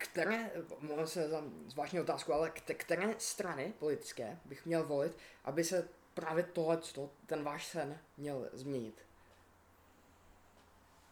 Které, 0.01 0.51
mohla 0.81 1.07
se 1.07 1.29
za 1.29 1.43
zvláštní 1.67 2.01
otázku, 2.01 2.33
ale 2.33 2.51
které 2.51 3.15
strany 3.19 3.75
politické 3.79 4.39
bych 4.45 4.67
měl 4.67 4.87
volit, 4.87 5.17
aby 5.45 5.65
se 5.65 5.89
právě 6.15 6.45
tohle, 6.45 6.79
ten 7.27 7.45
váš 7.45 7.67
sen 7.67 7.99
měl 8.17 8.49
změnit? 8.53 9.05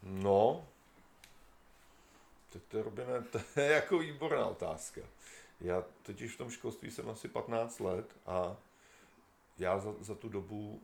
No, 0.03 0.69
to, 2.53 2.61
to, 2.61 2.83
Robine, 2.83 3.23
to 3.33 3.61
je 3.61 3.67
jako 3.67 3.99
výborná 3.99 4.47
otázka. 4.47 5.01
Já 5.61 5.85
totiž 6.03 6.35
v 6.35 6.39
tom 6.39 6.51
školství 6.51 6.91
jsem 6.91 7.11
asi 7.11 7.29
15 7.29 7.81
let 7.81 8.17
a 8.27 8.57
já 9.59 9.79
za, 9.79 9.95
za 10.01 10.15
tu 10.15 10.29
dobu 10.29 10.83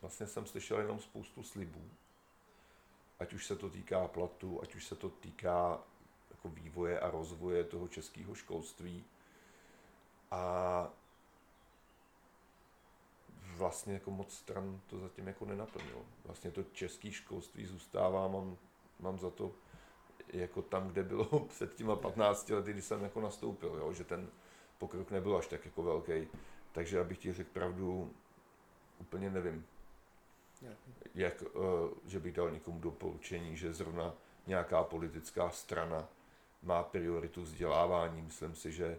vlastně 0.00 0.26
jsem 0.26 0.46
slyšel 0.46 0.80
jenom 0.80 1.00
spoustu 1.00 1.42
slibů. 1.42 1.90
Ať 3.18 3.32
už 3.32 3.46
se 3.46 3.56
to 3.56 3.70
týká 3.70 4.08
platu, 4.08 4.62
ať 4.62 4.74
už 4.74 4.86
se 4.86 4.96
to 4.96 5.08
týká 5.08 5.82
jako 6.38 6.48
vývoje 6.48 7.00
a 7.00 7.10
rozvoje 7.10 7.64
toho 7.64 7.88
českého 7.88 8.34
školství. 8.34 9.04
A 10.30 10.90
vlastně 13.56 13.94
jako 13.94 14.10
moc 14.10 14.34
stran 14.34 14.80
to 14.86 14.98
zatím 14.98 15.26
jako 15.26 15.44
nenaplnilo. 15.44 16.04
Vlastně 16.24 16.50
to 16.50 16.62
české 16.62 17.12
školství 17.12 17.66
zůstává, 17.66 18.28
mám, 18.28 18.56
mám 19.00 19.18
za 19.18 19.30
to, 19.30 19.52
jako 20.32 20.62
tam, 20.62 20.88
kde 20.88 21.02
bylo 21.02 21.40
před 21.48 21.74
těma 21.74 21.96
15 21.96 22.50
lety, 22.50 22.72
kdy 22.72 22.82
jsem 22.82 23.02
jako 23.02 23.20
nastoupil, 23.20 23.74
jo, 23.78 23.92
že 23.92 24.04
ten 24.04 24.28
pokrok 24.78 25.10
nebyl 25.10 25.36
až 25.36 25.46
tak 25.46 25.64
jako 25.64 25.82
velký. 25.82 26.28
Takže 26.72 27.00
abych 27.00 27.18
ti 27.18 27.32
řekl 27.32 27.50
pravdu, 27.52 28.14
úplně 29.00 29.30
nevím, 29.30 29.66
jak, 31.14 31.42
uh, 31.42 31.62
že 32.06 32.20
bych 32.20 32.34
dal 32.34 32.50
někomu 32.50 32.80
doporučení, 32.80 33.56
že 33.56 33.72
zrovna 33.72 34.14
nějaká 34.46 34.82
politická 34.82 35.50
strana 35.50 36.08
má 36.62 36.82
prioritu 36.82 37.42
vzdělávání. 37.42 38.22
Myslím 38.22 38.54
si, 38.54 38.72
že 38.72 38.98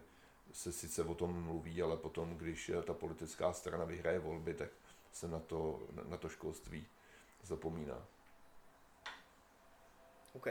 se 0.52 0.72
sice 0.72 1.04
o 1.04 1.16
tom 1.16 1.44
mluví, 1.44 1.82
ale 1.82 1.98
potom, 1.98 2.38
když 2.38 2.72
ta 2.84 2.94
politická 2.94 3.54
strana 3.54 3.86
vyhraje 3.86 4.20
volby, 4.20 4.54
tak 4.54 4.70
se 5.12 5.28
na 5.28 5.40
to, 5.40 5.88
na 6.08 6.18
to 6.18 6.30
školství 6.30 6.88
zapomíná. 7.44 8.06
OK. 10.34 10.48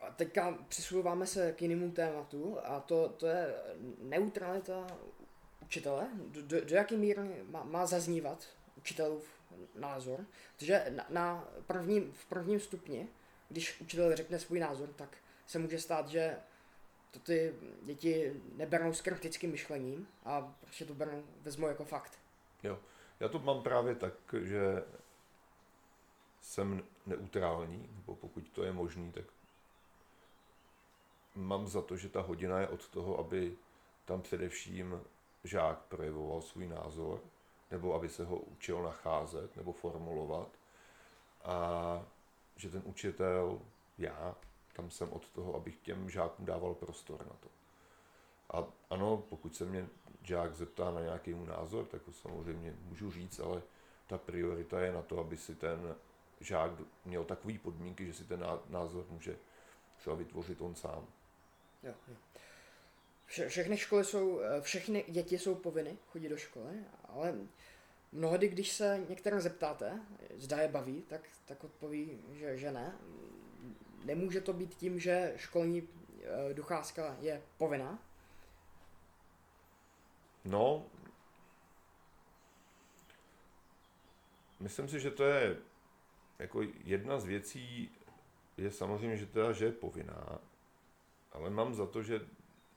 A 0.00 0.10
teďka 0.16 0.58
přisouváme 0.68 1.26
se 1.26 1.52
k 1.52 1.62
jinému 1.62 1.90
tématu 1.90 2.58
a 2.64 2.80
to, 2.80 3.08
to 3.08 3.26
je 3.26 3.54
neutralita 3.98 4.86
učitele. 5.62 6.08
Do, 6.26 6.42
do, 6.42 6.64
do 6.64 6.74
jaké 6.74 6.96
míry 6.96 7.20
má, 7.50 7.64
má 7.64 7.86
zaznívat 7.86 8.46
učitelův 8.76 9.28
názor? 9.74 10.26
Protože 10.56 10.86
na, 10.88 11.06
na 11.08 11.48
prvním, 11.66 12.12
v 12.12 12.26
prvním 12.26 12.60
stupni 12.60 13.08
když 13.50 13.80
učitel 13.80 14.16
řekne 14.16 14.38
svůj 14.38 14.60
názor, 14.60 14.88
tak 14.88 15.16
se 15.46 15.58
může 15.58 15.78
stát, 15.78 16.08
že 16.08 16.36
to 17.10 17.18
ty 17.18 17.54
děti 17.82 18.42
neberou 18.56 18.92
s 18.92 19.00
kritickým 19.00 19.50
myšlením 19.50 20.08
a 20.24 20.54
prostě 20.60 20.84
to 20.84 20.94
berou, 20.94 21.24
vezmou 21.42 21.68
jako 21.68 21.84
fakt. 21.84 22.18
Jo, 22.62 22.78
já 23.20 23.28
to 23.28 23.38
mám 23.38 23.62
právě 23.62 23.94
tak, 23.94 24.14
že 24.42 24.84
jsem 26.40 26.82
neutrální, 27.06 27.88
nebo 27.92 28.16
pokud 28.16 28.48
to 28.48 28.64
je 28.64 28.72
možný, 28.72 29.12
tak 29.12 29.24
mám 31.34 31.68
za 31.68 31.82
to, 31.82 31.96
že 31.96 32.08
ta 32.08 32.20
hodina 32.20 32.60
je 32.60 32.68
od 32.68 32.88
toho, 32.88 33.18
aby 33.18 33.56
tam 34.04 34.22
především 34.22 35.00
žák 35.44 35.78
projevoval 35.78 36.42
svůj 36.42 36.68
názor, 36.68 37.20
nebo 37.70 37.94
aby 37.94 38.08
se 38.08 38.24
ho 38.24 38.36
učil 38.36 38.82
nacházet 38.82 39.56
nebo 39.56 39.72
formulovat. 39.72 40.48
A 41.44 42.06
že 42.60 42.70
ten 42.70 42.82
učitel, 42.84 43.60
já, 43.98 44.36
tam 44.72 44.90
jsem 44.90 45.12
od 45.12 45.28
toho, 45.28 45.54
abych 45.54 45.76
těm 45.76 46.10
žákům 46.10 46.46
dával 46.46 46.74
prostor 46.74 47.26
na 47.26 47.36
to. 47.40 47.48
A 48.50 48.66
ano, 48.90 49.24
pokud 49.28 49.56
se 49.56 49.64
mě 49.64 49.88
žák 50.22 50.54
zeptá 50.54 50.90
na 50.90 51.00
nějaký 51.00 51.34
můj 51.34 51.46
názor, 51.46 51.86
tak 51.86 52.02
to 52.02 52.12
samozřejmě 52.12 52.76
můžu 52.82 53.10
říct, 53.10 53.40
ale 53.40 53.62
ta 54.06 54.18
priorita 54.18 54.80
je 54.80 54.92
na 54.92 55.02
to, 55.02 55.18
aby 55.18 55.36
si 55.36 55.54
ten 55.54 55.94
žák 56.40 56.70
měl 57.04 57.24
takové 57.24 57.58
podmínky, 57.58 58.06
že 58.06 58.14
si 58.14 58.24
ten 58.24 58.46
názor 58.68 59.06
může 59.10 59.36
třeba 59.96 60.16
vytvořit 60.16 60.60
on 60.60 60.74
sám. 60.74 61.06
Jo, 61.82 61.94
jo. 62.08 62.16
Vše, 63.26 63.48
všechny 63.48 63.76
školy 63.76 64.04
jsou, 64.04 64.40
eh, 64.40 64.60
všechny 64.60 65.04
děti 65.08 65.38
jsou 65.38 65.54
povinny 65.54 65.98
chodit 66.06 66.28
do 66.28 66.36
školy, 66.36 66.84
ale 67.08 67.34
Mnohdy, 68.12 68.48
když 68.48 68.72
se 68.72 69.04
některé 69.08 69.40
zeptáte, 69.40 70.00
zda 70.36 70.56
je 70.56 70.68
baví, 70.68 71.02
tak, 71.02 71.28
tak 71.44 71.64
odpoví, 71.64 72.18
že, 72.32 72.56
že 72.56 72.72
ne. 72.72 72.98
Nemůže 74.04 74.40
to 74.40 74.52
být 74.52 74.74
tím, 74.74 75.00
že 75.00 75.34
školní 75.36 75.88
e, 76.22 76.54
docházka 76.54 77.16
je 77.20 77.42
povinná? 77.58 77.98
No, 80.44 80.86
myslím 84.60 84.88
si, 84.88 85.00
že 85.00 85.10
to 85.10 85.24
je 85.24 85.56
jako 86.38 86.62
jedna 86.84 87.20
z 87.20 87.24
věcí, 87.24 87.90
je 88.56 88.70
samozřejmě, 88.70 89.16
že 89.16 89.26
teda, 89.26 89.52
že 89.52 89.64
je 89.64 89.72
povinná, 89.72 90.38
ale 91.32 91.50
mám 91.50 91.74
za 91.74 91.86
to, 91.86 92.02
že 92.02 92.20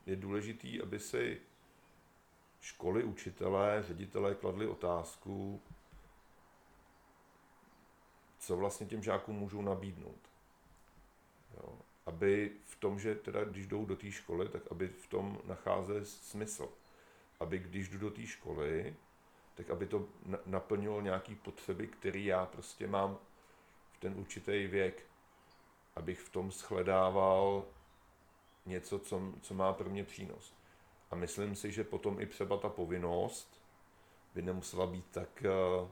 je 0.06 0.16
důležitý, 0.16 0.82
aby 0.82 1.00
si 1.00 1.42
školy, 2.63 3.03
učitelé, 3.03 3.84
ředitelé 3.88 4.36
kladli 4.36 4.67
otázku, 4.67 5.62
co 8.39 8.58
vlastně 8.58 8.88
těm 8.88 9.03
žákům 9.03 9.36
můžou 9.36 9.62
nabídnout. 9.62 10.29
Jo. 11.58 11.79
Aby 12.05 12.51
v 12.65 12.75
tom, 12.75 13.00
že 13.00 13.15
teda 13.15 13.43
když 13.43 13.67
jdou 13.67 13.86
do 13.86 13.96
té 13.96 14.12
školy, 14.12 14.50
tak 14.50 14.62
aby 14.72 14.88
v 14.88 15.08
tom 15.08 15.39
nacházeli 15.46 16.05
smysl. 16.05 16.70
Aby 17.39 17.60
když 17.60 17.89
jdu 17.89 17.98
do 17.98 18.12
té 18.12 18.25
školy, 18.25 18.96
tak 19.55 19.70
aby 19.70 19.88
to 19.88 20.08
naplnilo 20.46 21.01
nějaký 21.01 21.36
potřeby, 21.36 21.88
které 21.88 22.20
já 22.20 22.46
prostě 22.46 22.88
mám 22.88 23.17
v 23.91 23.98
ten 24.00 24.20
určitý 24.20 24.67
věk. 24.67 25.05
Abych 25.96 26.20
v 26.20 26.29
tom 26.29 26.51
shledával 26.51 27.65
něco, 28.65 29.00
co, 29.00 29.22
co 29.41 29.53
má 29.53 29.74
pro 29.74 29.89
mě 29.89 30.03
přínos. 30.03 30.53
A 31.13 31.15
myslím 31.15 31.55
si, 31.55 31.72
že 31.72 31.84
potom 31.84 32.22
i 32.22 32.25
třeba 32.25 32.58
ta 32.58 32.70
povinnost 32.70 33.62
by 34.34 34.41
nemusela 34.41 34.88
být 34.88 35.05
tak, 35.12 35.43
eh, 35.46 35.88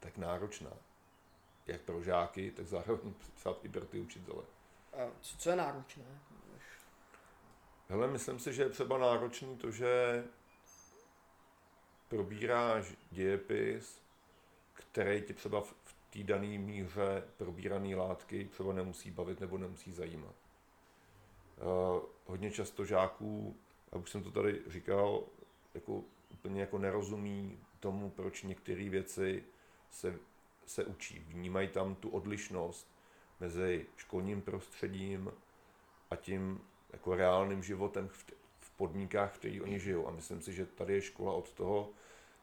tak 0.00 0.16
náročná. 0.16 0.70
Jak 1.66 1.80
pro 1.80 2.02
žáky, 2.02 2.50
tak 2.50 2.66
zároveň 2.66 3.14
třeba 3.34 3.56
i 3.62 3.68
pro 3.68 3.86
ty 3.86 4.00
učitele. 4.00 4.44
A 4.92 5.10
co 5.20 5.50
je 5.50 5.56
náročné? 5.56 6.04
Hele, 7.88 8.08
myslím 8.08 8.38
si, 8.38 8.52
že 8.52 8.62
je 8.62 8.68
třeba 8.68 8.98
náročný 8.98 9.56
to, 9.56 9.70
že 9.70 10.24
probíráš 12.08 12.94
dějepis, 13.10 14.02
který 14.72 15.22
ti 15.22 15.34
třeba 15.34 15.60
v 15.60 15.74
té 16.10 16.22
dané 16.22 16.58
míře 16.58 17.24
probírané 17.36 17.96
látky 17.96 18.44
třeba 18.44 18.72
nemusí 18.72 19.10
bavit 19.10 19.40
nebo 19.40 19.58
nemusí 19.58 19.92
zajímat. 19.92 20.34
Uh, 21.56 22.02
hodně 22.26 22.50
často 22.50 22.84
žáků 22.84 23.56
a 23.92 23.96
už 23.96 24.10
jsem 24.10 24.22
to 24.22 24.30
tady 24.30 24.62
říkal, 24.66 25.24
jako 25.74 26.02
úplně 26.30 26.60
jako 26.60 26.78
nerozumí 26.78 27.58
tomu, 27.80 28.10
proč 28.10 28.42
některé 28.42 28.88
věci 28.88 29.44
se, 29.90 30.18
se 30.66 30.84
učí. 30.84 31.18
Vnímají 31.18 31.68
tam 31.68 31.94
tu 31.94 32.08
odlišnost 32.08 32.96
mezi 33.40 33.86
školním 33.96 34.42
prostředím 34.42 35.32
a 36.10 36.16
tím 36.16 36.60
jako 36.92 37.16
reálným 37.16 37.62
životem 37.62 38.08
v, 38.08 38.24
v 38.60 38.70
podmínkách, 38.70 39.32
v 39.32 39.38
kterých 39.38 39.62
oni 39.62 39.80
žijou. 39.80 40.08
A 40.08 40.10
myslím 40.10 40.42
si, 40.42 40.52
že 40.52 40.66
tady 40.66 40.94
je 40.94 41.02
škola 41.02 41.32
od 41.32 41.52
toho, 41.52 41.90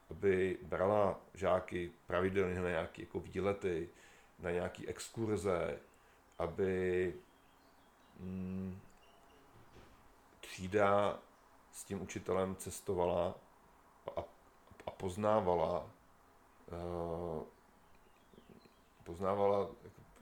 aby 0.09 0.57
brala 0.62 1.19
žáky 1.33 1.91
pravidelně 2.07 2.62
na 2.62 2.69
nějaké 2.69 3.01
jako 3.01 3.19
výlety, 3.19 3.89
na 4.39 4.51
nějaký 4.51 4.88
exkurze, 4.88 5.79
aby 6.39 7.13
mm, 8.19 8.79
třída 10.39 11.19
s 11.73 11.83
tím 11.83 12.01
učitelem 12.01 12.55
cestovala 12.55 13.35
a, 14.17 14.23
a 14.87 14.91
poznávala 14.91 15.89
uh, 16.71 17.43
poznávala 19.03 19.69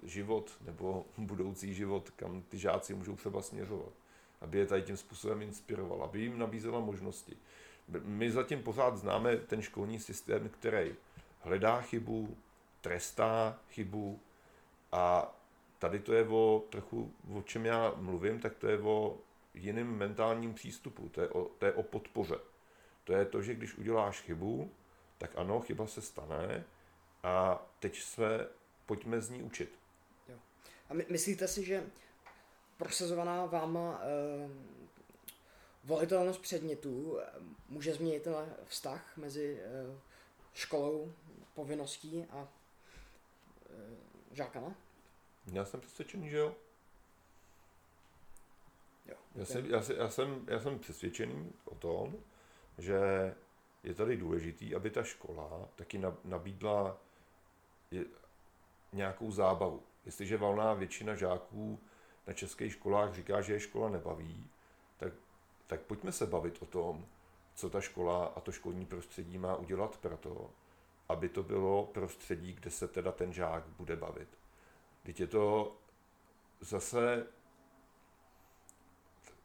život 0.04 0.52
nebo 0.62 1.06
budoucí 1.18 1.74
život, 1.74 2.10
kam 2.10 2.42
ty 2.42 2.58
žáci 2.58 2.94
můžou 2.94 3.16
třeba 3.16 3.42
směřovat. 3.42 3.94
Aby 4.42 4.58
je 4.58 4.66
tady 4.66 4.82
tím 4.82 4.98
způsobem 4.98 5.42
inspirovala, 5.42 6.06
aby 6.06 6.22
jim 6.22 6.40
nabízela 6.40 6.80
možnosti. 6.80 7.38
My 8.04 8.32
zatím 8.32 8.64
pořád 8.64 8.98
známe 8.98 9.38
ten 9.38 9.62
školní 9.62 10.00
systém, 10.00 10.50
který 10.50 10.96
hledá 11.40 11.82
chybu, 11.82 12.38
trestá 12.82 13.60
chybu 13.70 14.20
a 14.92 15.36
tady 15.80 16.00
to 16.00 16.14
je 16.14 16.28
o 16.28 16.64
trochu, 16.70 17.14
o 17.34 17.42
čem 17.42 17.66
já 17.66 17.94
mluvím, 17.98 18.40
tak 18.40 18.56
to 18.56 18.68
je 18.68 18.82
o 18.82 19.18
jiném 19.54 19.98
mentálním 19.98 20.54
přístupu, 20.54 21.10
to 21.10 21.22
je, 21.22 21.30
o, 21.30 21.44
to 21.44 21.66
je 21.66 21.74
o 21.74 21.84
podpoře. 21.84 22.36
To 23.04 23.14
je 23.14 23.26
to, 23.26 23.42
že 23.42 23.56
když 23.56 23.78
uděláš 23.78 24.22
chybu, 24.22 24.72
tak 25.18 25.32
ano, 25.36 25.60
chyba 25.60 25.88
se 25.88 26.02
stane 26.02 26.64
a 27.24 27.66
teď 27.80 28.02
se 28.02 28.50
pojďme 28.86 29.22
z 29.22 29.30
ní 29.30 29.44
učit. 29.44 29.80
Jo. 30.30 30.36
A 30.90 30.94
my, 30.94 31.06
myslíte 31.10 31.48
si, 31.48 31.66
že 31.66 31.84
prosazovaná 32.78 33.46
váma 33.46 34.02
e, 34.02 34.50
volitelnost 35.84 36.42
předmětů 36.42 37.20
eh, 37.20 37.26
může 37.70 37.94
změnit 37.94 38.24
ten 38.24 38.34
vztah 38.66 39.18
mezi 39.18 39.62
e, 39.64 40.00
školou, 40.54 41.14
povinností 41.54 42.26
a 42.30 42.48
e, 43.70 44.36
žákama? 44.36 44.76
Já 45.54 45.66
jsem 45.66 45.80
přesvědčený, 45.80 46.30
že 46.30 46.38
jo. 46.38 46.56
Jo 49.12 49.18
já, 49.36 49.46
jsem, 49.46 49.66
já, 49.66 49.82
jsem, 49.82 49.96
já, 49.98 50.10
jsem, 50.10 50.46
já 50.48 50.60
jsem 50.60 50.80
přesvědčený 50.80 51.52
o 51.66 51.76
tom, 51.76 52.16
že 52.78 53.00
je 53.84 53.94
tady 53.94 54.18
důležitý, 54.18 54.76
aby 54.76 54.90
ta 54.90 55.04
škola 55.04 55.70
taky 55.76 56.02
nabídla 56.24 56.98
nějakou 58.94 59.32
zábavu. 59.32 59.84
Jestliže 60.06 60.38
valná 60.38 60.74
většina 60.74 61.16
žáků 61.16 61.80
na 62.28 62.34
českých 62.34 62.74
školách 62.74 63.14
říká, 63.14 63.42
že 63.42 63.54
je 63.54 63.60
škola 63.60 63.90
nebaví, 63.90 64.50
tak, 64.98 65.14
tak 65.68 65.82
pojďme 65.82 66.12
se 66.12 66.26
bavit 66.26 66.62
o 66.62 66.66
tom, 66.66 67.06
co 67.56 67.70
ta 67.70 67.82
škola 67.82 68.26
a 68.26 68.40
to 68.40 68.52
školní 68.52 68.86
prostředí 68.86 69.38
má 69.38 69.56
udělat 69.56 69.98
pro 69.98 70.18
to, 70.18 70.50
aby 71.10 71.30
to 71.30 71.44
bylo 71.44 71.86
prostředí, 71.86 72.54
kde 72.54 72.72
se 72.72 72.88
teda 72.88 73.12
ten 73.12 73.34
žák 73.34 73.64
bude 73.68 73.96
bavit. 73.96 74.30
Teď 75.04 75.20
je 75.20 75.28
to 75.28 75.76
zase 76.60 77.28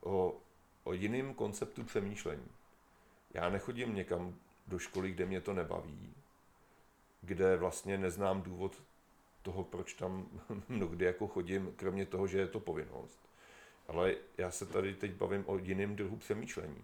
o, 0.07 0.37
o 0.85 0.93
jiném 0.93 1.35
konceptu 1.35 1.85
přemýšlení. 1.85 2.49
Já 3.35 3.49
nechodím 3.49 3.95
někam 3.95 4.35
do 4.67 4.79
školy, 4.79 5.11
kde 5.11 5.27
mě 5.27 5.41
to 5.41 5.53
nebaví, 5.53 6.15
kde 7.23 7.57
vlastně 7.57 7.99
neznám 7.99 8.43
důvod 8.43 8.83
toho, 9.43 9.65
proč 9.65 9.95
tam 9.95 10.29
mnohdy 10.69 11.05
jako 11.05 11.27
chodím, 11.27 11.73
kromě 11.77 12.07
toho, 12.07 12.27
že 12.27 12.39
je 12.39 12.49
to 12.49 12.61
povinnost. 12.61 13.21
Ale 13.89 14.15
já 14.39 14.51
se 14.51 14.67
tady 14.67 14.95
teď 14.95 15.13
bavím 15.13 15.45
o 15.47 15.59
jiném 15.59 15.97
druhu 15.97 16.17
přemýšlení. 16.17 16.83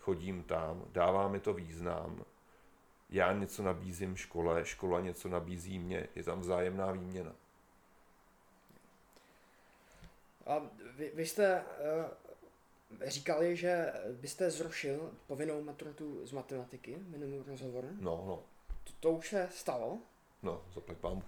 Chodím 0.00 0.42
tam, 0.42 0.84
dává 0.92 1.28
mi 1.28 1.40
to 1.40 1.54
význam, 1.54 2.24
já 3.10 3.32
něco 3.32 3.62
nabízím 3.62 4.16
škole, 4.16 4.64
škola 4.64 5.00
něco 5.00 5.28
nabízí 5.28 5.78
mě, 5.78 6.08
je 6.14 6.22
tam 6.22 6.40
vzájemná 6.40 6.92
výměna. 6.92 7.32
A 10.46 10.62
vy, 10.96 11.12
vy 11.14 11.26
jste 11.26 11.60
uh, 11.60 12.31
říkali, 13.06 13.56
že 13.56 13.92
byste 14.20 14.50
zrušil 14.50 15.10
povinnou 15.26 15.62
maturitu 15.62 16.26
z 16.26 16.32
matematiky, 16.32 16.98
minulý 17.08 17.42
rozhovor. 17.46 17.84
No, 18.00 18.24
no. 18.26 18.42
To, 18.84 18.92
to 19.00 19.10
už 19.10 19.28
se 19.28 19.48
stalo? 19.52 19.98
No, 20.42 20.64
zaplať 20.74 20.98
pámu. 20.98 21.22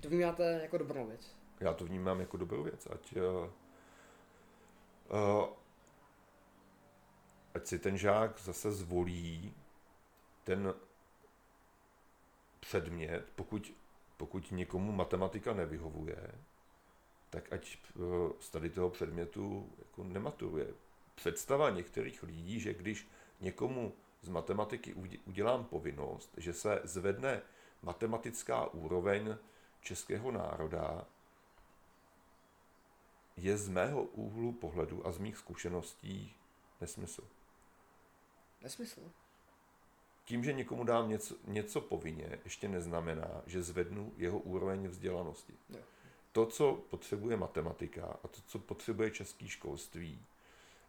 To 0.00 0.08
vnímáte 0.08 0.58
jako 0.62 0.78
dobrou 0.78 1.06
věc? 1.06 1.36
Já 1.60 1.74
to 1.74 1.84
vnímám 1.84 2.20
jako 2.20 2.36
dobrou 2.36 2.62
věc, 2.62 2.86
ať, 2.90 3.16
uh, 3.16 3.50
uh, 5.10 5.48
ať 7.54 7.66
si 7.66 7.78
ten 7.78 7.98
žák 7.98 8.40
zase 8.40 8.72
zvolí 8.72 9.54
ten 10.44 10.74
předmět, 12.60 13.32
pokud, 13.36 13.72
pokud 14.16 14.50
někomu 14.50 14.92
matematika 14.92 15.52
nevyhovuje, 15.52 16.32
tak 17.36 17.52
ať 17.52 17.76
uh, 17.94 18.04
z 18.40 18.50
tady 18.50 18.70
toho 18.70 18.90
předmětu 18.90 19.72
jako 19.78 20.04
nematuruje. 20.04 20.74
Představa 21.14 21.70
některých 21.70 22.22
lidí, 22.22 22.60
že 22.60 22.74
když 22.74 23.08
někomu 23.40 23.92
z 24.22 24.28
matematiky 24.28 24.94
udělám 25.26 25.64
povinnost, 25.64 26.30
že 26.36 26.52
se 26.52 26.80
zvedne 26.84 27.42
matematická 27.82 28.66
úroveň 28.66 29.36
českého 29.80 30.30
národa 30.30 31.06
je 33.36 33.56
z 33.56 33.68
mého 33.68 34.02
úhlu 34.02 34.52
pohledu 34.52 35.06
a 35.06 35.12
z 35.12 35.18
mých 35.18 35.36
zkušeností 35.36 36.34
nesmysl. 36.80 37.24
Nesmysl? 38.62 39.10
Tím, 40.24 40.44
že 40.44 40.52
někomu 40.52 40.84
dám 40.84 41.08
něco, 41.08 41.34
něco 41.44 41.80
povinně, 41.80 42.38
ještě 42.44 42.68
neznamená, 42.68 43.42
že 43.46 43.62
zvednu 43.62 44.12
jeho 44.16 44.38
úroveň 44.38 44.88
vzdělanosti. 44.88 45.54
Jo. 45.68 45.80
To, 46.36 46.46
co 46.46 46.72
potřebuje 46.90 47.36
matematika 47.36 48.18
a 48.24 48.28
to, 48.28 48.40
co 48.46 48.58
potřebuje 48.58 49.10
český 49.10 49.48
školství, 49.48 50.20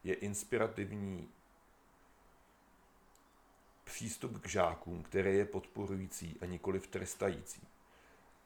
je 0.04 0.14
inspirativní 0.14 1.30
přístup 3.84 4.42
k 4.42 4.48
žákům, 4.48 5.04
který 5.04 5.38
je 5.38 5.46
podporující 5.46 6.38
a 6.42 6.46
nikoli 6.46 6.80
trestající. 6.80 7.62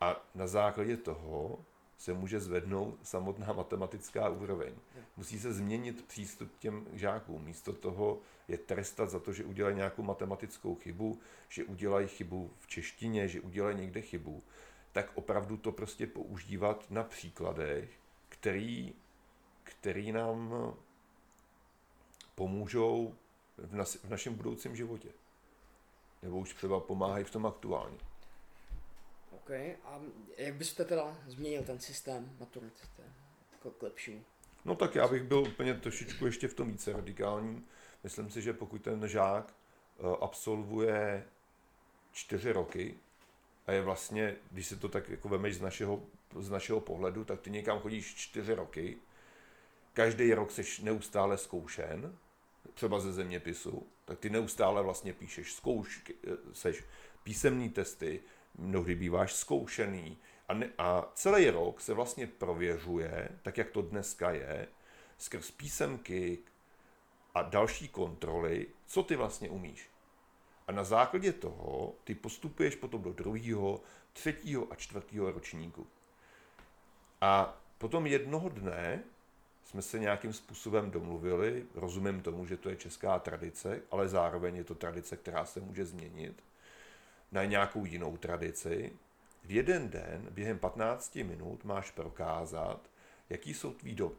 A 0.02 0.16
na 0.36 0.48
základě 0.48 0.98
toho 0.98 1.60
se 1.98 2.14
může 2.14 2.40
zvednout 2.40 3.00
samotná 3.04 3.54
matematická 3.54 4.30
úroveň. 4.30 4.74
Musí 5.18 5.40
se 5.40 5.54
změnit 5.54 6.06
přístup 6.06 6.52
k 6.56 6.60
těm 6.60 6.88
žákům. 6.94 7.44
Místo 7.44 7.74
toho 7.74 8.20
je 8.48 8.58
trestat 8.58 9.10
za 9.10 9.20
to, 9.20 9.34
že 9.34 9.46
udělají 9.46 9.76
nějakou 9.76 10.04
matematickou 10.04 10.76
chybu, 10.76 11.20
že 11.50 11.64
udělají 11.64 12.08
chybu 12.08 12.52
v 12.60 12.68
češtině, 12.68 13.28
že 13.28 13.42
udělají 13.42 13.78
někde 13.78 14.02
chybu, 14.02 14.44
tak 14.92 15.12
opravdu 15.16 15.58
to 15.58 15.72
prostě 15.72 16.08
používat 16.08 16.92
na 16.92 17.04
příkladech, 17.04 17.90
který, 18.30 18.94
který 19.64 20.12
nám 20.12 20.74
pomůžou 22.36 23.16
v, 23.58 23.76
nas, 23.76 23.96
v 23.96 24.10
našem 24.10 24.36
budoucím 24.36 24.76
životě. 24.76 25.10
Nebo 26.22 26.38
už 26.38 26.54
třeba 26.54 26.80
pomáhají 26.80 27.26
v 27.26 27.32
tom 27.32 27.46
aktuálně. 27.46 27.98
OK. 29.32 29.50
A 29.84 30.02
jak 30.38 30.56
byste 30.56 30.86
teda 30.86 31.18
změnil 31.28 31.64
ten 31.64 31.80
systém 31.80 32.36
maturit 32.40 32.74
jako 33.52 33.72
k 33.72 33.84
lepšímu? 33.84 34.24
No 34.66 34.76
tak 34.76 34.96
já 34.96 35.08
bych 35.08 35.24
byl 35.24 35.40
úplně 35.40 35.74
trošičku 35.74 36.26
ještě 36.26 36.48
v 36.48 36.54
tom 36.54 36.72
více 36.72 36.94
radikální. 36.94 37.66
Myslím 38.04 38.30
si, 38.30 38.42
že 38.42 38.54
pokud 38.54 38.82
ten 38.82 39.08
žák 39.08 39.54
eh, 39.54 40.04
absolvuje 40.22 41.26
čtyři 42.12 42.52
roky 42.52 43.00
a 43.68 43.72
je 43.72 43.82
vlastně, 43.82 44.36
když 44.52 44.68
se 44.68 44.76
to 44.76 44.90
tak 44.90 45.10
jako 45.10 45.30
vemeš 45.30 45.56
z 45.56 45.62
našeho, 45.62 46.04
z 46.40 46.50
našeho 46.50 46.80
pohledu, 46.80 47.26
tak 47.26 47.42
ty 47.42 47.50
někam 47.50 47.80
chodíš 47.80 48.16
čtyři 48.16 48.54
roky, 48.54 48.98
každý 49.94 50.34
rok 50.34 50.52
seš 50.52 50.80
neustále 50.80 51.38
zkoušen, 51.38 52.18
třeba 52.74 53.00
ze 53.00 53.14
zeměpisu, 53.14 53.88
tak 54.06 54.20
ty 54.20 54.30
neustále 54.30 54.84
vlastně 54.84 55.14
píšeš 55.14 55.54
zkoušky, 55.54 56.16
eh, 56.24 56.30
seš 56.54 56.84
písemní 57.24 57.70
testy, 57.70 58.20
mnohdy 58.58 58.96
býváš 58.96 59.34
zkoušený 59.34 60.18
a, 60.48 60.54
ne, 60.54 60.70
a 60.78 61.12
celý 61.16 61.50
rok 61.50 61.82
se 61.82 61.94
vlastně 61.94 62.28
prověřuje, 62.28 63.30
tak 63.42 63.58
jak 63.58 63.70
to 63.70 63.82
dneska 63.82 64.32
je, 64.32 64.68
skrz 65.18 65.52
písemky 65.52 66.38
a 67.36 67.42
další 67.42 67.88
kontroly, 67.88 68.68
co 68.86 69.04
ty 69.04 69.16
vlastně 69.16 69.50
umíš. 69.50 69.90
Na 70.72 70.84
základě 70.84 71.34
toho 71.34 71.96
ty 72.04 72.16
postupuješ 72.16 72.76
potom 72.76 73.02
do 73.02 73.14
druhého, 73.14 73.82
třetího 74.14 74.68
a 74.72 74.76
čtvrtého 74.76 75.32
ročníku. 75.32 75.88
A 77.22 77.58
potom 77.78 78.08
jednoho 78.08 78.50
dne 78.50 79.04
jsme 79.64 79.82
se 79.82 80.00
nějakým 80.00 80.34
způsobem 80.34 80.92
domluvili, 80.92 81.66
rozumím 81.76 82.22
tomu, 82.22 82.46
že 82.46 82.58
to 82.58 82.70
je 82.70 82.76
česká 82.76 83.20
tradice, 83.20 83.82
ale 83.92 84.10
zároveň 84.10 84.56
je 84.56 84.64
to 84.64 84.76
tradice, 84.76 85.18
která 85.18 85.46
se 85.46 85.60
může 85.60 85.86
změnit 85.86 86.44
na 87.32 87.46
nějakou 87.46 87.86
jinou 87.86 88.18
tradici, 88.18 88.94
v 89.44 89.52
jeden 89.52 89.90
den 89.90 90.28
během 90.32 90.60
15 90.60 91.16
minut 91.16 91.64
máš 91.64 91.92
prokázat, 91.92 92.90
jaký 93.30 93.54
jsou 93.54 93.74
tvý, 93.74 93.96
do, 93.96 94.12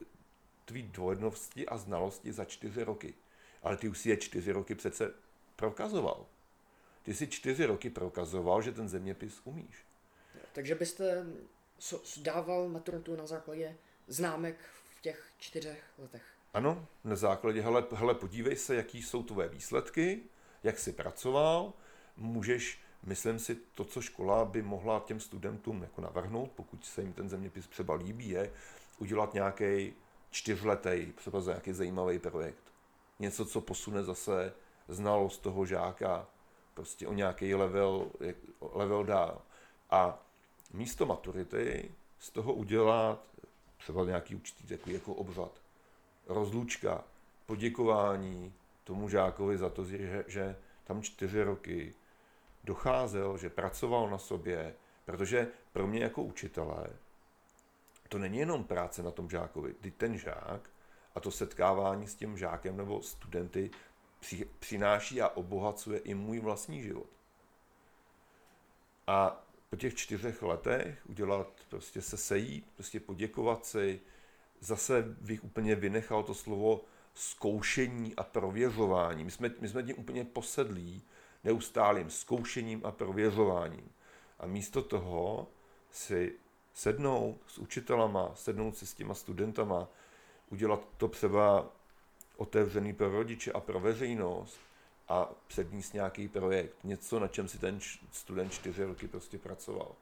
tvý 0.64 0.82
dovednosti 0.82 1.68
a 1.68 1.76
znalosti 1.76 2.32
za 2.32 2.44
čtyři 2.44 2.84
roky. 2.84 3.14
Ale 3.62 3.76
ty 3.76 3.88
už 3.88 3.98
si 3.98 4.08
je 4.08 4.16
čtyři 4.16 4.52
roky 4.52 4.74
přece 4.74 5.14
prokazoval. 5.56 6.26
Ty 7.02 7.14
si 7.14 7.26
čtyři 7.26 7.66
roky 7.66 7.90
prokazoval, 7.90 8.62
že 8.62 8.72
ten 8.72 8.88
zeměpis 8.88 9.40
umíš. 9.44 9.84
takže 10.52 10.74
byste 10.74 11.26
dával 12.22 12.68
maturitu 12.68 13.16
na 13.16 13.26
základě 13.26 13.76
známek 14.08 14.56
v 14.98 15.02
těch 15.02 15.32
čtyřech 15.38 15.84
letech. 15.98 16.22
Ano, 16.54 16.86
na 17.04 17.16
základě, 17.16 17.62
hele, 17.62 17.84
hele, 17.92 18.14
podívej 18.14 18.56
se, 18.56 18.74
jaký 18.74 19.02
jsou 19.02 19.22
tvoje 19.22 19.48
výsledky, 19.48 20.20
jak 20.62 20.78
jsi 20.78 20.92
pracoval, 20.92 21.72
můžeš, 22.16 22.80
myslím 23.02 23.38
si, 23.38 23.54
to, 23.54 23.84
co 23.84 24.00
škola 24.00 24.44
by 24.44 24.62
mohla 24.62 25.04
těm 25.06 25.20
studentům 25.20 25.82
jako 25.82 26.00
navrhnout, 26.00 26.50
pokud 26.52 26.84
se 26.84 27.02
jim 27.02 27.12
ten 27.12 27.28
zeměpis 27.28 27.68
třeba 27.68 27.94
líbí, 27.94 28.28
je 28.28 28.52
udělat 28.98 29.34
nějaký 29.34 29.92
čtyřletý, 30.30 31.12
třeba 31.14 31.40
za 31.40 31.52
nějaký 31.52 31.72
zajímavý 31.72 32.18
projekt. 32.18 32.62
Něco, 33.18 33.44
co 33.44 33.60
posune 33.60 34.04
zase 34.04 34.52
znalost 34.88 35.38
toho 35.38 35.66
žáka 35.66 36.26
prostě 36.74 37.06
o 37.06 37.12
nějaký 37.12 37.54
level, 37.54 38.10
level 38.60 39.04
dál. 39.04 39.42
A 39.90 40.18
místo 40.72 41.06
maturity 41.06 41.90
z 42.18 42.30
toho 42.30 42.52
udělat 42.52 43.24
třeba 43.76 44.04
nějaký 44.04 44.34
určitý 44.34 44.66
takový 44.66 44.94
jako 44.94 45.14
obřad. 45.14 45.52
Rozlučka, 46.26 47.04
poděkování 47.46 48.52
tomu 48.84 49.08
žákovi 49.08 49.58
za 49.58 49.68
to, 49.68 49.84
že, 49.84 50.24
že 50.28 50.56
tam 50.84 51.02
čtyři 51.02 51.42
roky 51.42 51.94
docházel, 52.64 53.38
že 53.38 53.50
pracoval 53.50 54.10
na 54.10 54.18
sobě, 54.18 54.74
protože 55.04 55.48
pro 55.72 55.86
mě 55.86 56.02
jako 56.02 56.22
učitele 56.22 56.86
to 58.12 58.18
není 58.18 58.38
jenom 58.38 58.64
práce 58.64 59.02
na 59.02 59.10
tom 59.10 59.30
žákovi. 59.30 59.74
Kdy 59.80 59.90
ten 59.90 60.18
žák 60.18 60.70
a 61.14 61.20
to 61.20 61.30
setkávání 61.30 62.06
s 62.06 62.14
tím 62.14 62.38
žákem 62.38 62.76
nebo 62.76 63.02
studenty 63.02 63.70
přináší 64.58 65.22
a 65.22 65.28
obohacuje 65.28 65.98
i 65.98 66.14
můj 66.14 66.40
vlastní 66.40 66.82
život. 66.82 67.06
A 69.06 69.44
po 69.70 69.76
těch 69.76 69.94
čtyřech 69.94 70.42
letech 70.42 70.98
udělat, 71.08 71.48
prostě 71.68 72.02
se 72.02 72.16
sejít, 72.16 72.66
prostě 72.74 73.00
poděkovat 73.00 73.66
si, 73.66 74.00
zase 74.60 75.02
bych 75.20 75.44
úplně 75.44 75.74
vynechal 75.74 76.22
to 76.22 76.34
slovo 76.34 76.84
zkoušení 77.14 78.14
a 78.16 78.22
prověřování. 78.22 79.24
My 79.24 79.30
jsme, 79.30 79.50
my 79.60 79.68
jsme 79.68 79.82
tím 79.82 79.98
úplně 79.98 80.24
posedlí 80.24 81.02
neustálým 81.44 82.10
zkoušením 82.10 82.80
a 82.84 82.92
prověřováním. 82.92 83.90
A 84.38 84.46
místo 84.46 84.82
toho 84.82 85.48
si 85.90 86.34
sednout 86.74 87.40
s 87.46 87.58
učitelama, 87.58 88.30
sednout 88.34 88.76
si 88.76 88.86
s 88.86 88.94
těma 88.94 89.14
studentama, 89.14 89.88
udělat 90.50 90.88
to 90.96 91.08
třeba 91.08 91.70
otevřený 92.42 92.92
pro 92.92 93.10
rodiče 93.10 93.52
a 93.52 93.60
pro 93.60 93.80
veřejnost 93.80 94.60
a 95.08 95.30
předníst 95.46 95.94
nějaký 95.94 96.28
projekt, 96.28 96.76
něco, 96.84 97.20
na 97.20 97.28
čem 97.28 97.48
si 97.48 97.58
ten 97.58 97.80
student 98.12 98.52
čtyři 98.52 98.84
roky 98.84 99.08
prostě 99.08 99.38
pracoval. 99.38 99.94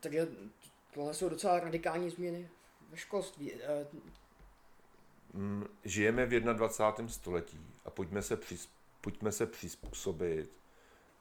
Takže 0.00 0.28
tohle 0.94 1.14
jsou 1.14 1.28
docela 1.28 1.60
radikální 1.60 2.10
změny 2.10 2.48
ve 2.90 2.96
školství. 2.96 3.52
Eh, 3.52 3.86
mm, 5.32 5.66
žijeme 5.84 6.26
v 6.26 6.40
21. 6.40 7.08
století 7.08 7.60
a 7.84 7.90
pojďme 7.90 8.22
se, 8.22 8.40
přizp- 8.40 8.68
pojďme 9.00 9.32
se 9.32 9.46
přizpůsobit 9.46 10.50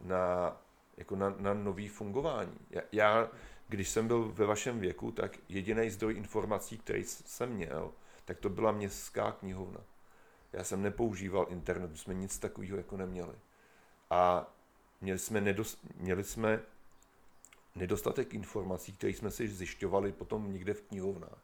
na, 0.02 0.58
jako 0.97 1.15
na, 1.15 1.36
na 1.38 1.54
nový 1.54 1.88
fungování. 1.88 2.58
Já, 2.69 2.82
já, 2.91 3.32
když 3.67 3.89
jsem 3.89 4.08
byl 4.08 4.32
ve 4.32 4.45
vašem 4.45 4.80
věku, 4.80 5.12
tak 5.12 5.38
jediný 5.50 5.89
zdroj 5.89 6.13
informací, 6.13 6.78
který 6.78 7.04
jsem 7.04 7.50
měl, 7.50 7.93
tak 8.28 8.40
to 8.40 8.50
byla 8.50 8.72
městská 8.72 9.32
knihovna. 9.32 9.80
Já 10.54 10.63
jsem 10.63 10.82
nepoužíval 10.82 11.46
internet, 11.50 11.98
jsme 11.98 12.13
nic 12.13 12.40
takového 12.40 12.78
jako 12.78 12.98
neměli. 12.98 13.34
A 14.10 14.54
měli 15.02 15.20
jsme, 15.20 15.42
nedost, 15.42 15.80
měli 15.96 16.24
jsme 16.24 16.60
nedostatek 17.76 18.34
informací, 18.34 18.94
které 18.94 19.13
jsme 19.13 19.32
si 19.32 19.48
zjišťovali 19.48 20.12
potom 20.12 20.54
někde 20.54 20.74
v 20.74 20.82
knihovnách. 20.82 21.42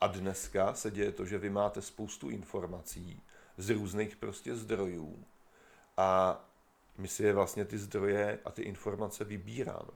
A 0.00 0.06
dneska 0.06 0.74
se 0.74 0.90
děje 0.90 1.12
to, 1.12 1.26
že 1.26 1.38
vy 1.38 1.50
máte 1.50 1.82
spoustu 1.82 2.30
informací 2.30 3.22
z 3.56 3.70
různých 3.70 4.16
prostě 4.16 4.56
zdrojů 4.56 5.24
a 5.96 6.40
my 6.96 7.08
si 7.08 7.22
je 7.22 7.32
vlastně 7.32 7.64
ty 7.64 7.78
zdroje 7.78 8.38
a 8.44 8.50
ty 8.50 8.62
informace 8.62 9.24
vybíráme. 9.24 9.92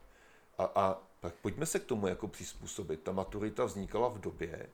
A, 0.58 0.64
a 0.64 0.98
tak 1.20 1.34
pojďme 1.34 1.66
se 1.66 1.78
k 1.78 1.84
tomu 1.84 2.06
jako 2.06 2.28
přizpůsobit. 2.28 3.02
Ta 3.02 3.12
maturita 3.12 3.64
vznikala 3.64 4.08
v 4.08 4.20
době, 4.20 4.68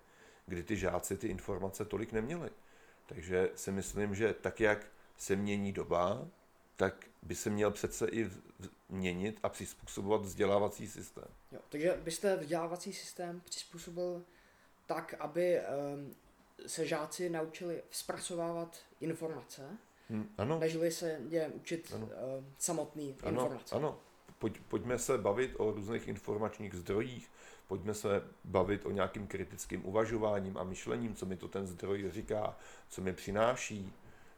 kdy 0.49 0.63
ty 0.63 0.77
žáci 0.77 1.17
ty 1.17 1.29
informace 1.29 1.85
tolik 1.85 2.13
neměli. 2.13 2.51
Takže 3.07 3.51
si 3.55 3.73
myslím, 3.73 4.15
že 4.15 4.35
tak, 4.35 4.61
jak 4.61 4.87
se 5.17 5.37
mění 5.37 5.73
doba, 5.73 6.29
tak 6.77 7.07
by 7.23 7.35
se 7.35 7.51
měl 7.51 7.71
přece 7.71 8.09
i 8.09 8.31
měnit 8.89 9.39
a 9.43 9.49
přizpůsobovat 9.49 10.23
vzdělávací 10.23 10.89
systém. 10.89 11.29
Jo, 11.53 11.61
takže 11.69 12.01
byste 12.05 12.37
vzdělávací 12.37 12.93
systém 12.93 13.41
přizpůsobil 13.41 14.23
tak, 14.87 15.15
aby 15.19 15.61
um, 15.61 16.15
se 16.67 16.87
žáci 16.87 17.31
naučili 17.31 17.83
zpracovávat 17.91 18.79
informace, 19.01 19.77
hmm, 20.09 20.29
ano. 20.39 20.59
nežli 20.59 20.91
se 20.91 21.21
je 21.29 21.49
učit 21.49 21.93
ano. 21.95 22.07
Uh, 22.07 22.45
samotný 22.59 23.17
ano, 23.23 23.31
informace. 23.31 23.75
Ano, 23.75 24.01
Pojď, 24.39 24.61
pojďme 24.69 24.99
se 24.99 25.19
bavit 25.19 25.55
o 25.59 25.73
různých 25.73 26.09
informačních 26.09 26.75
zdrojích, 26.75 27.31
pojďme 27.69 27.95
se 27.95 28.23
bavit 28.45 28.87
o 28.87 28.91
nějakým 28.91 29.27
kritickým 29.27 29.87
uvažováním 29.87 30.59
a 30.59 30.65
myšlením, 30.65 31.15
co 31.15 31.27
mi 31.27 31.37
to 31.37 31.49
ten 31.49 31.67
zdroj 31.67 32.11
říká, 32.11 32.57
co 32.89 33.01
mi 33.01 33.13
přináší. 33.13 33.93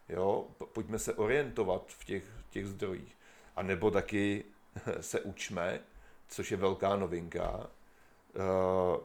Jo? 0.08 0.46
Pojďme 0.72 0.98
se 0.98 1.14
orientovat 1.14 1.82
v 1.86 2.04
těch, 2.04 2.24
těch 2.50 2.66
zdrojích. 2.66 3.16
A 3.56 3.62
nebo 3.62 3.90
taky 3.90 4.44
se 5.00 5.20
učme, 5.20 5.80
což 6.28 6.50
je 6.50 6.56
velká 6.56 6.96
novinka, 6.96 7.56
uh, 7.56 9.00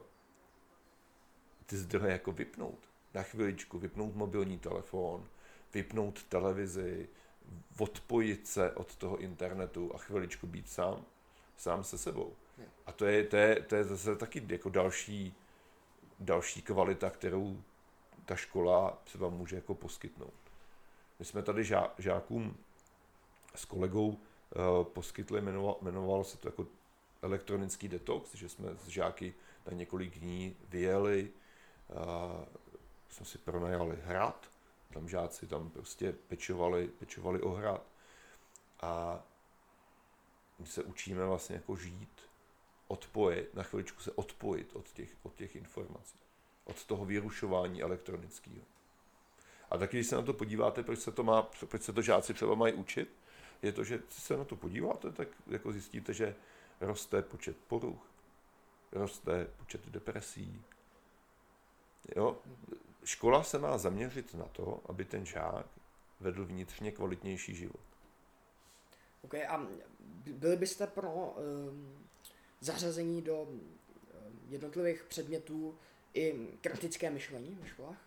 ty 1.66 1.76
zdroje 1.76 2.12
jako 2.12 2.32
vypnout. 2.32 2.78
Na 3.14 3.22
chviličku 3.22 3.78
vypnout 3.78 4.14
mobilní 4.14 4.58
telefon, 4.58 5.28
vypnout 5.74 6.22
televizi, 6.22 7.08
odpojit 7.78 8.46
se 8.46 8.72
od 8.72 8.96
toho 8.96 9.16
internetu 9.16 9.94
a 9.94 9.98
chviličku 9.98 10.46
být 10.46 10.70
sám, 10.70 11.04
sám 11.56 11.84
se 11.84 11.98
sebou. 11.98 12.32
A 12.86 12.92
to 12.92 13.06
je, 13.06 13.24
to 13.24 13.36
je, 13.36 13.62
to 13.62 13.74
je 13.76 13.84
zase 13.84 14.16
taky 14.16 14.46
jako 14.48 14.70
další, 14.70 15.34
další 16.20 16.62
kvalita, 16.62 17.10
kterou 17.10 17.62
ta 18.24 18.36
škola 18.36 18.98
třeba 19.04 19.28
může 19.28 19.56
jako 19.56 19.74
poskytnout. 19.74 20.34
My 21.18 21.24
jsme 21.24 21.42
tady 21.42 21.64
žá, 21.64 21.94
žákům 21.98 22.56
s 23.54 23.64
kolegou 23.64 24.08
uh, 24.08 24.18
poskytli, 24.84 25.40
jmenoval, 25.80 26.24
se 26.24 26.38
to 26.38 26.48
jako 26.48 26.66
elektronický 27.22 27.88
detox, 27.88 28.34
že 28.34 28.48
jsme 28.48 28.76
s 28.76 28.88
žáky 28.88 29.34
na 29.66 29.72
několik 29.72 30.18
dní 30.18 30.56
vyjeli, 30.68 31.30
uh, 31.88 32.44
jsme 33.08 33.26
si 33.26 33.38
pronajali 33.38 33.98
hrad, 34.04 34.50
tam 34.92 35.08
žáci 35.08 35.46
tam 35.46 35.70
prostě 35.70 36.12
pečovali, 36.12 36.88
pečovali 36.88 37.40
o 37.40 37.50
hrad. 37.50 37.86
A 38.80 39.22
my 40.58 40.66
se 40.66 40.82
učíme 40.82 41.26
vlastně 41.26 41.56
jako 41.56 41.76
žít, 41.76 42.20
odpojit, 42.88 43.54
na 43.54 43.62
chviličku 43.62 44.02
se 44.02 44.12
odpojit 44.12 44.76
od 44.76 44.92
těch, 44.92 45.10
od 45.22 45.34
těch 45.34 45.56
informací, 45.56 46.18
od 46.64 46.84
toho 46.84 47.04
vyrušování 47.04 47.82
elektronického. 47.82 48.62
A 49.70 49.78
taky, 49.78 49.96
když 49.96 50.06
se 50.06 50.16
na 50.16 50.22
to 50.22 50.32
podíváte, 50.32 50.82
proč 50.82 50.98
se 50.98 51.12
to, 51.12 51.22
má, 51.22 51.42
proč 51.42 51.82
se 51.82 51.92
to 51.92 52.02
žáci 52.02 52.34
třeba 52.34 52.54
mají 52.54 52.74
učit, 52.74 53.08
je 53.62 53.72
to, 53.72 53.84
že 53.84 53.98
když 53.98 54.22
se 54.22 54.36
na 54.36 54.44
to 54.44 54.56
podíváte, 54.56 55.12
tak 55.12 55.28
jako 55.46 55.72
zjistíte, 55.72 56.12
že 56.14 56.34
roste 56.80 57.22
počet 57.22 57.56
poruch, 57.56 58.06
roste 58.92 59.46
počet 59.56 59.88
depresí. 59.88 60.62
Jo? 62.16 62.38
Škola 63.04 63.42
se 63.42 63.58
má 63.58 63.78
zaměřit 63.78 64.34
na 64.34 64.44
to, 64.44 64.80
aby 64.86 65.04
ten 65.04 65.26
žák 65.26 65.66
vedl 66.20 66.44
vnitřně 66.44 66.92
kvalitnější 66.92 67.54
život. 67.54 67.80
OK, 69.22 69.34
a 69.34 69.66
byli 70.26 70.56
byste 70.56 70.86
pro 70.86 71.10
um, 71.10 72.06
zařazení 72.60 73.22
do 73.22 73.42
um, 73.42 73.60
jednotlivých 74.48 75.04
předmětů 75.04 75.78
i 76.14 76.34
kritické 76.60 77.10
myšlení 77.10 77.58
ve 77.60 77.68
školách? 77.68 77.98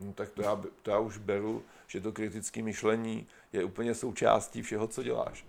No 0.00 0.12
tak 0.12 0.30
to 0.30 0.42
já, 0.42 0.64
to 0.82 0.90
já 0.90 0.98
už 0.98 1.18
beru, 1.18 1.64
že 1.86 2.00
to 2.00 2.12
kritické 2.12 2.62
myšlení 2.62 3.26
je 3.52 3.64
úplně 3.64 3.94
součástí 3.94 4.62
všeho, 4.62 4.88
co 4.88 5.02
děláš. 5.02 5.44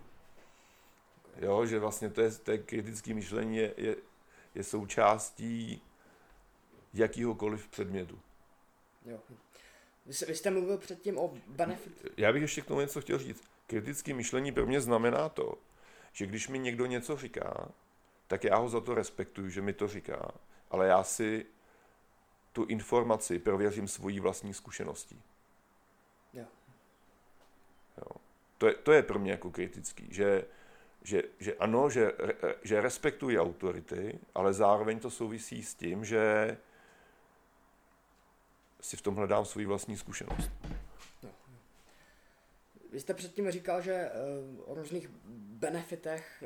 Jo, 1.38 1.66
že 1.66 1.80
vlastně 1.80 2.10
to, 2.10 2.22
je, 2.22 2.32
to 2.32 2.52
je 2.52 2.58
kritické 2.58 3.14
myšlení 3.14 3.58
je, 3.58 3.74
je, 3.78 3.96
je 4.56 4.64
součástí 4.64 5.82
jakýhokoliv 6.94 7.68
předmětu. 7.68 8.20
Jo. 9.06 9.20
Vy, 10.06 10.14
vy 10.28 10.36
jste 10.36 10.52
mluvil 10.52 10.78
předtím 10.78 11.18
o 11.18 11.38
benefit. 11.48 12.06
Já 12.18 12.34
bych 12.34 12.42
ještě 12.42 12.62
k 12.62 12.66
tomu 12.66 12.80
něco 12.80 13.02
chtěl 13.02 13.18
říct. 13.20 13.44
Kritické 13.68 14.14
myšlení 14.14 14.52
pro 14.52 14.66
mě 14.66 14.82
znamená 14.82 15.30
to, 15.30 15.58
že 16.14 16.26
když 16.26 16.48
mi 16.48 16.60
někdo 16.60 16.86
něco 16.86 17.18
říká, 17.18 17.72
tak 18.30 18.44
já 18.44 18.58
ho 18.58 18.70
za 18.70 18.82
to 18.82 18.96
respektuju, 18.96 19.50
že 19.50 19.62
mi 19.62 19.74
to 19.74 19.88
říká, 19.88 20.32
ale 20.72 20.88
já 20.88 21.04
si 21.04 21.46
tu 22.54 22.66
informaci 22.66 23.40
prověřím 23.40 23.88
svojí 23.88 24.20
vlastní 24.20 24.54
zkušeností. 24.54 25.22
Jo. 26.34 26.46
Jo. 27.98 28.16
To, 28.58 28.68
je, 28.68 28.74
to 28.74 28.92
je 28.92 29.04
pro 29.04 29.20
mě 29.20 29.32
jako 29.32 29.52
kritický, 29.52 30.08
že, 30.12 30.46
že, 31.04 31.24
že 31.40 31.56
ano, 31.56 31.90
že, 31.90 32.12
že 32.64 32.82
respektují 32.82 33.40
autority, 33.40 34.20
ale 34.36 34.54
zároveň 34.54 35.00
to 35.00 35.12
souvisí 35.12 35.64
s 35.64 35.76
tím, 35.76 36.06
že 36.06 36.58
si 38.82 38.98
v 38.98 39.02
tom 39.02 39.16
hledám 39.16 39.46
svůj 39.46 39.66
vlastní 39.66 39.98
zkušenost. 39.98 40.52
No. 41.24 41.30
Vy 42.92 43.00
jste 43.00 43.14
předtím 43.14 43.52
říkal, 43.52 43.82
že 43.82 44.12
uh, 44.56 44.72
o 44.72 44.76
různých 44.76 45.08
benefitech 45.36 46.44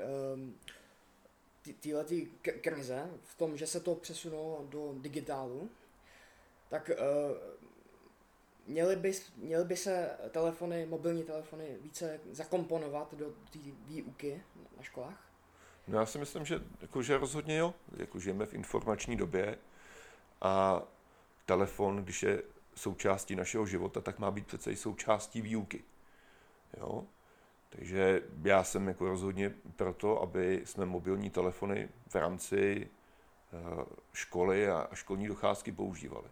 uh, 1.67 2.03
této 2.03 2.59
krize, 2.61 3.09
v 3.23 3.35
tom, 3.35 3.57
že 3.57 3.67
se 3.67 3.79
to 3.79 3.95
přesunulo 3.95 4.65
do 4.69 4.93
digitálu, 4.97 5.69
tak 6.69 6.89
uh, 6.89 7.37
měly, 8.67 8.95
by, 8.95 9.11
měly 9.37 9.65
by 9.65 9.77
se 9.77 10.09
telefony, 10.31 10.85
mobilní 10.85 11.23
telefony 11.23 11.77
více 11.81 12.19
zakomponovat 12.31 13.13
do 13.13 13.25
té 13.25 13.59
výuky 13.87 14.43
na 14.77 14.83
školách? 14.83 15.29
No 15.87 15.99
já 15.99 16.05
si 16.05 16.17
myslím, 16.17 16.45
že, 16.45 16.61
jako, 16.81 17.03
že 17.03 17.17
rozhodně 17.17 17.57
jo. 17.57 17.73
Jako 17.97 18.19
žijeme 18.19 18.45
v 18.45 18.53
informační 18.53 19.15
době 19.15 19.57
a 20.41 20.83
telefon, 21.45 22.03
když 22.03 22.23
je 22.23 22.43
součástí 22.75 23.35
našeho 23.35 23.65
života, 23.65 24.01
tak 24.01 24.19
má 24.19 24.31
být 24.31 24.47
přece 24.47 24.71
i 24.71 24.75
součástí 24.75 25.41
výuky. 25.41 25.83
Jo? 26.77 27.03
Takže 27.75 28.21
já 28.43 28.63
jsem 28.63 28.87
jako 28.87 29.07
rozhodně 29.07 29.53
proto, 29.75 30.21
aby 30.21 30.61
jsme 30.65 30.85
mobilní 30.85 31.29
telefony 31.29 31.89
v 32.07 32.15
rámci 32.15 32.87
eh, 33.53 33.85
školy 34.13 34.69
a 34.69 34.87
školní 34.93 35.27
docházky 35.27 35.71
používali. 35.71 36.27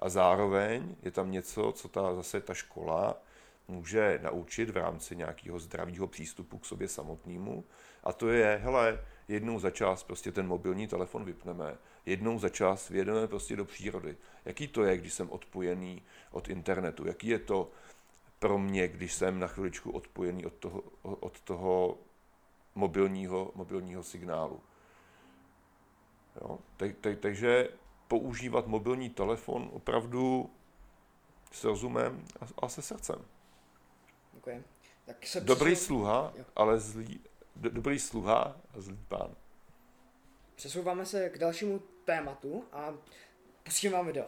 A 0.00 0.08
zároveň 0.08 0.96
je 1.02 1.10
tam 1.10 1.30
něco, 1.30 1.72
co 1.72 1.88
ta, 1.88 2.14
zase 2.14 2.40
ta 2.40 2.54
škola 2.54 3.22
může 3.68 4.20
naučit 4.22 4.70
v 4.70 4.76
rámci 4.76 5.16
nějakého 5.16 5.58
zdravého 5.58 6.06
přístupu 6.06 6.58
k 6.58 6.64
sobě 6.64 6.88
samotnému. 6.88 7.64
A 8.04 8.12
to 8.12 8.28
je, 8.28 8.60
hele, 8.62 9.04
jednou 9.28 9.58
za 9.58 9.70
čas 9.70 10.02
prostě 10.02 10.32
ten 10.32 10.46
mobilní 10.46 10.86
telefon 10.86 11.24
vypneme, 11.24 11.76
jednou 12.06 12.38
za 12.38 12.48
čas 12.48 12.88
vyjedeme 12.88 13.28
prostě 13.28 13.56
do 13.56 13.64
přírody. 13.64 14.16
Jaký 14.44 14.68
to 14.68 14.84
je, 14.84 14.96
když 14.96 15.12
jsem 15.12 15.30
odpojený 15.30 16.02
od 16.30 16.48
internetu? 16.48 17.06
Jaký 17.06 17.28
je 17.28 17.38
to 17.38 17.70
pro 18.38 18.58
mě, 18.58 18.88
když 18.88 19.14
jsem 19.14 19.38
na 19.38 19.46
chviličku 19.46 19.90
odpojený 19.90 20.46
od 20.46 20.52
toho, 20.52 20.82
od 21.02 21.40
toho 21.40 21.98
mobilního, 22.74 23.52
mobilního 23.54 24.02
signálu? 24.02 24.60
Jo? 26.40 26.58
Tak, 26.76 26.96
tak, 27.00 27.18
takže 27.18 27.68
používat 28.08 28.66
mobilní 28.66 29.10
telefon 29.10 29.70
opravdu 29.72 30.50
s 31.52 31.64
rozumem 31.64 32.24
a, 32.40 32.64
a 32.66 32.68
se 32.68 32.82
srdcem. 32.82 33.24
Okay. 34.36 34.62
Tak 35.04 35.26
se 35.26 35.40
dobrý 35.40 35.72
přesu... 35.72 35.86
sluha, 35.86 36.32
jo. 36.36 36.44
ale 36.56 36.80
zlý, 36.80 37.20
do, 37.56 37.70
dobrý 37.70 37.98
sluha 37.98 38.56
a 38.74 38.80
zlý 38.80 38.98
pán. 39.08 39.34
Přesouváme 40.54 41.06
se 41.06 41.30
k 41.30 41.38
dalšímu 41.38 41.78
tématu 42.04 42.64
a 42.72 42.94
pustím 43.62 43.92
vám 43.92 44.06
video. 44.06 44.26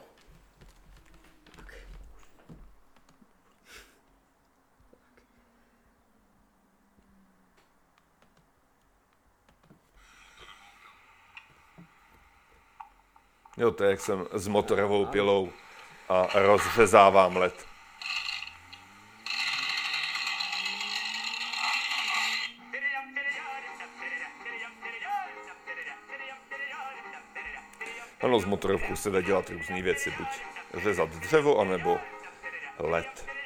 Jo, 13.58 13.70
to 13.70 13.84
je, 13.84 13.90
jak 13.90 14.00
jsem 14.00 14.26
s 14.32 14.48
motorovou 14.48 15.06
pilou 15.06 15.52
a 16.08 16.26
rozřezávám 16.34 17.36
led. 17.36 17.66
Ano, 28.20 28.40
z 28.40 28.44
motorovkou 28.44 28.96
se 28.96 29.10
dá 29.10 29.20
dělat 29.20 29.50
různé 29.50 29.82
věci, 29.82 30.10
buď 30.18 30.28
řezat 30.82 31.08
dřevo, 31.08 31.58
anebo 31.58 31.98
led. 32.78 33.37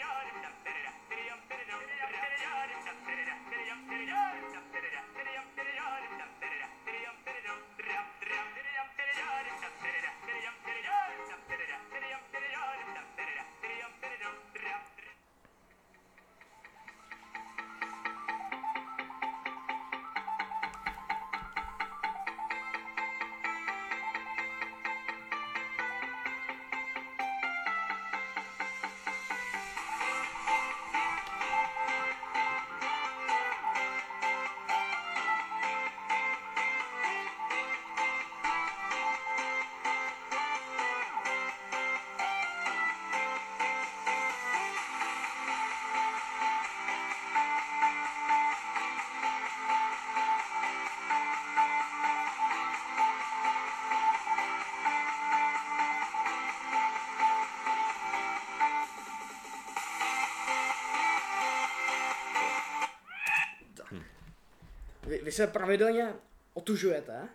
Vy 65.22 65.32
se 65.32 65.46
pravidelně 65.46 66.14
otužujete? 66.54 67.28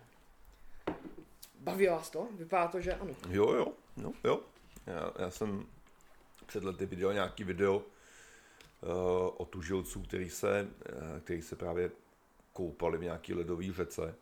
Baví 1.60 1.88
vás 1.88 2.10
to? 2.10 2.28
Vypadá 2.32 2.68
to, 2.68 2.82
že 2.82 2.94
ano. 2.94 3.16
Jo, 3.30 3.54
jo, 3.54 3.68
no, 3.98 4.14
jo. 4.24 4.42
Já, 4.86 5.12
já 5.20 5.32
jsem 5.32 5.66
před 6.46 6.64
lety 6.64 6.86
viděl 6.86 7.14
nějaký 7.14 7.44
video 7.44 7.76
uh, 7.76 7.84
o 9.38 9.48
tužilců, 9.50 10.02
který 10.02 10.30
se, 10.30 10.68
uh, 10.68 11.20
který 11.20 11.42
se 11.42 11.56
právě 11.56 11.92
koupali 12.54 12.98
v 12.98 13.04
nějaký 13.04 13.34
ledový 13.34 13.74
řece. 13.74 14.16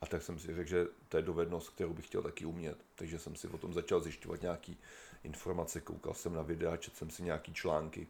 A 0.00 0.06
tak 0.06 0.22
jsem 0.22 0.38
si 0.38 0.54
řekl, 0.54 0.68
že 0.68 0.86
to 1.08 1.16
je 1.16 1.22
dovednost, 1.22 1.70
kterou 1.70 1.94
bych 1.94 2.06
chtěl 2.06 2.22
taky 2.22 2.44
umět. 2.44 2.78
Takže 2.94 3.18
jsem 3.18 3.36
si 3.36 3.48
o 3.48 3.58
tom 3.58 3.74
začal 3.74 4.00
zjišťovat 4.00 4.42
nějaký 4.42 4.78
informace, 5.22 5.80
koukal 5.80 6.14
jsem 6.14 6.34
na 6.34 6.42
videa, 6.42 6.76
četl 6.76 6.96
jsem 6.96 7.10
si 7.10 7.22
nějaký 7.22 7.54
články. 7.54 8.06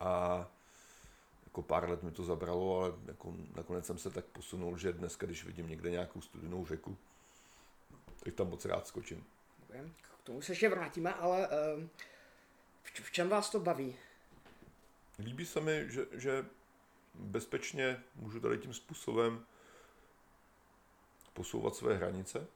A 0.00 0.46
jako 1.50 1.62
pár 1.62 1.90
let 1.90 2.02
mi 2.02 2.10
to 2.10 2.24
zabralo, 2.24 2.80
ale 2.80 2.92
jako 3.06 3.34
nakonec 3.56 3.86
jsem 3.86 3.98
se 3.98 4.10
tak 4.10 4.24
posunul, 4.24 4.76
že 4.78 4.92
dneska, 4.92 5.26
když 5.26 5.44
vidím 5.44 5.68
někde 5.68 5.90
nějakou 5.90 6.20
studenou 6.20 6.66
řeku, 6.66 6.96
tak 8.24 8.34
tam 8.34 8.50
moc 8.50 8.64
rád 8.64 8.86
skočím. 8.86 9.24
K 10.00 10.22
tomu 10.24 10.42
se 10.42 10.52
ještě 10.52 10.68
vrátíme, 10.68 11.14
ale 11.14 11.48
uh, 11.48 11.84
v 12.82 13.10
čem 13.10 13.28
vás 13.28 13.50
to 13.50 13.60
baví? 13.60 13.96
Líbí 15.18 15.46
se 15.46 15.60
mi, 15.60 15.84
že, 15.88 16.06
že 16.12 16.46
bezpečně 17.14 18.02
můžu 18.14 18.40
tady 18.40 18.58
tím 18.58 18.74
způsobem 18.74 19.46
posouvat 21.32 21.74
své 21.74 21.96
hranice, 21.96 22.46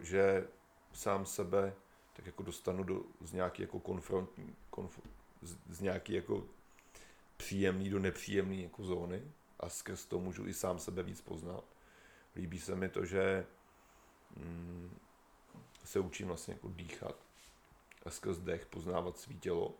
že 0.00 0.48
sám 0.92 1.26
sebe 1.26 1.74
tak 2.12 2.26
jako 2.26 2.42
dostanu 2.42 2.84
do, 2.84 3.02
z 3.20 3.32
nějaký 3.32 3.62
jako 3.62 3.80
konfrontní, 3.80 4.56
konf, 4.70 5.00
z, 5.42 5.56
z 5.68 5.80
nějaký 5.80 6.12
jako 6.12 6.46
příjemný 7.36 7.90
do 7.90 7.98
nepříjemný 7.98 8.62
jako 8.62 8.84
zóny 8.84 9.22
a 9.60 9.68
skrz 9.68 10.06
to 10.06 10.18
můžu 10.18 10.46
i 10.46 10.54
sám 10.54 10.78
sebe 10.78 11.02
víc 11.02 11.20
poznat. 11.20 11.64
Líbí 12.36 12.60
se 12.60 12.76
mi 12.76 12.88
to, 12.88 13.04
že 13.04 13.46
mm, 14.36 14.98
se 15.84 16.00
učím 16.00 16.26
vlastně 16.26 16.54
jako 16.54 16.68
dýchat 16.68 17.16
a 18.04 18.10
skrz 18.10 18.38
dech 18.38 18.66
poznávat 18.66 19.18
svý 19.18 19.38
tělo 19.38 19.74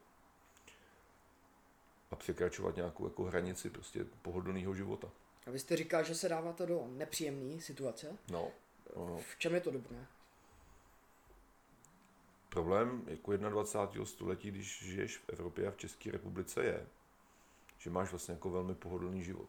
a 2.10 2.16
překračovat 2.16 2.76
nějakou 2.76 3.04
jako 3.04 3.24
hranici 3.24 3.70
prostě 3.70 4.04
pohodlného 4.22 4.74
života. 4.74 5.10
A 5.46 5.50
vy 5.50 5.58
jste 5.58 5.76
říkal, 5.76 6.04
že 6.04 6.14
se 6.14 6.28
dáváte 6.28 6.66
do 6.66 6.86
nepříjemné 6.86 7.60
situace? 7.60 8.16
No, 8.30 8.48
no, 8.96 9.06
no. 9.06 9.18
V 9.18 9.38
čem 9.38 9.54
je 9.54 9.60
to 9.60 9.70
dobré? 9.70 10.06
Problém 12.50 13.02
jako 13.06 13.36
21. 13.36 14.04
století, 14.04 14.50
když 14.50 14.82
žiješ 14.84 15.18
v 15.18 15.28
Evropě 15.28 15.68
a 15.68 15.70
v 15.70 15.76
České 15.76 16.10
republice 16.10 16.64
je, 16.64 16.86
že 17.78 17.90
máš 17.90 18.10
vlastně 18.10 18.34
jako 18.34 18.50
velmi 18.50 18.74
pohodlný 18.74 19.24
život. 19.24 19.48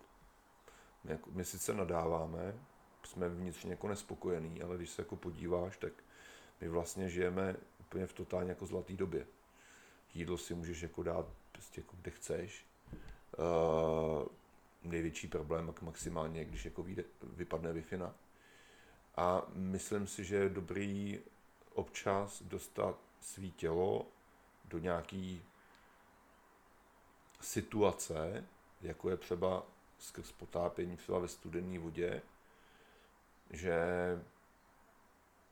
My, 1.03 1.11
jako, 1.11 1.31
my 1.31 1.45
sice 1.45 1.73
nadáváme, 1.73 2.55
jsme 3.03 3.29
vnitřně 3.29 3.71
jako 3.71 3.87
nespokojení, 3.87 4.61
ale 4.61 4.77
když 4.77 4.89
se 4.89 5.01
jako 5.01 5.15
podíváš, 5.15 5.77
tak 5.77 5.93
my 6.61 6.67
vlastně 6.67 7.09
žijeme 7.09 7.55
úplně 7.79 8.07
v 8.07 8.13
totálně 8.13 8.49
jako 8.49 8.65
zlatý 8.65 8.97
době. 8.97 9.27
Jídlo 10.13 10.37
si 10.37 10.53
můžeš 10.53 10.81
jako 10.81 11.03
dát 11.03 11.25
prostě 11.51 11.81
jako 11.81 11.95
kde 12.01 12.11
chceš, 12.11 12.65
Uh, 13.37 14.27
největší 14.83 15.27
problém 15.27 15.73
maximálně, 15.81 16.45
když 16.45 16.65
jako 16.65 16.83
vyjde, 16.83 17.03
vypadne 17.23 17.73
wi 17.73 17.83
A 19.15 19.41
myslím 19.53 20.07
si, 20.07 20.23
že 20.23 20.35
je 20.35 20.49
dobrý 20.49 21.19
občas 21.73 22.41
dostat 22.43 22.99
svý 23.21 23.51
tělo 23.51 24.07
do 24.65 24.79
nějaký 24.79 25.43
situace, 27.41 28.47
jako 28.81 29.10
je 29.10 29.17
třeba 29.17 29.63
skrz 29.99 30.31
potápění 30.31 30.97
třeba 30.97 31.19
ve 31.19 31.27
studené 31.27 31.79
vodě, 31.79 32.21
že 33.49 33.79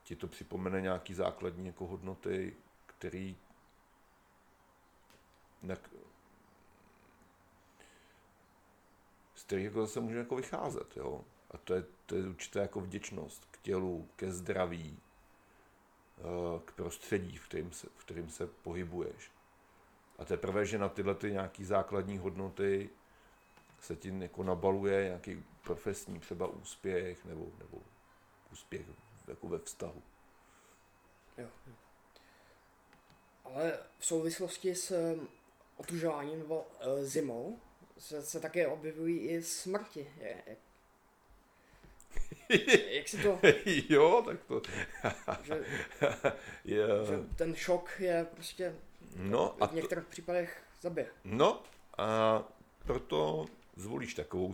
ti 0.02 0.16
to 0.16 0.28
připomene 0.28 0.80
nějaký 0.80 1.14
základní 1.14 1.66
jako 1.66 1.86
hodnoty, 1.86 2.56
který 2.86 3.36
na, 5.62 5.74
z 9.34 9.42
kterých 9.42 9.64
jako 9.64 9.80
zase 9.80 10.00
může 10.00 10.18
jako 10.18 10.36
vycházet, 10.36 10.96
jo. 10.96 11.24
A 11.50 11.58
to 11.58 11.74
je, 11.74 11.84
to 12.06 12.14
je 12.14 12.28
určitá 12.28 12.60
jako 12.60 12.80
vděčnost 12.80 13.44
k 13.50 13.58
tělu, 13.58 14.08
ke 14.16 14.32
zdraví, 14.32 14.98
k 16.64 16.72
prostředí, 16.72 17.36
v 17.36 17.48
kterým 17.48 17.72
se, 17.72 17.86
v 17.96 18.04
kterým 18.04 18.30
se 18.30 18.46
pohybuješ. 18.46 19.30
A 20.18 20.24
teprve, 20.24 20.66
že 20.66 20.78
na 20.78 20.88
tyhle 20.88 21.14
ty 21.14 21.32
nějaký 21.32 21.64
základní 21.64 22.18
hodnoty 22.18 22.90
se 23.80 23.96
ti 23.96 24.14
jako 24.18 24.42
nabaluje 24.42 25.04
nějaký 25.04 25.44
profesní 25.62 26.20
třeba 26.20 26.46
úspěch 26.46 27.24
nebo, 27.24 27.46
nebo 27.58 27.82
úspěch 28.52 28.86
jako 29.28 29.48
ve 29.48 29.58
vztahu. 29.58 30.02
Jo. 31.38 31.48
Ale 33.44 33.78
v 33.98 34.06
souvislosti 34.06 34.74
s 34.74 34.90
um, 34.90 35.28
otužováním 35.76 36.38
nebo 36.38 36.60
uh, 36.60 37.02
zimou 37.02 37.58
se, 37.98 38.22
se 38.22 38.40
také 38.40 38.66
objevují 38.66 39.18
i 39.18 39.42
smrti. 39.42 40.12
Je, 40.18 40.56
jak, 42.90 43.08
si 43.08 43.16
to... 43.16 43.38
jo, 43.88 44.22
tak 44.26 44.44
to... 44.44 44.62
že, 45.42 45.54
je... 46.64 46.86
že 47.06 47.18
ten 47.36 47.54
šok 47.54 47.96
je 47.98 48.26
prostě 48.34 48.74
no, 49.16 49.56
v 49.70 49.74
některých 49.74 50.04
to... 50.04 50.10
případech 50.10 50.62
zabije. 50.80 51.06
No 51.24 51.62
a 51.98 52.42
proto 52.86 53.46
zvolíš 53.76 54.14
takovou, 54.14 54.52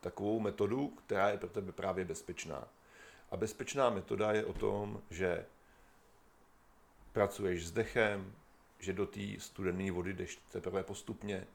takovou 0.00 0.40
metodu, 0.40 0.88
která 0.88 1.30
je 1.30 1.38
pro 1.38 1.48
tebe 1.48 1.72
právě 1.72 2.04
bezpečná. 2.04 2.68
A 3.30 3.36
bezpečná 3.36 3.90
metoda 3.90 4.32
je 4.32 4.44
o 4.44 4.52
tom, 4.52 5.02
že 5.10 5.46
pracuješ 7.12 7.66
s 7.66 7.70
dechem, 7.70 8.32
že 8.78 8.92
do 8.92 9.06
té 9.06 9.20
studené 9.38 9.92
vody 9.92 10.12
jdeš 10.12 10.36
teprve 10.52 10.82
postupně, 10.82 11.46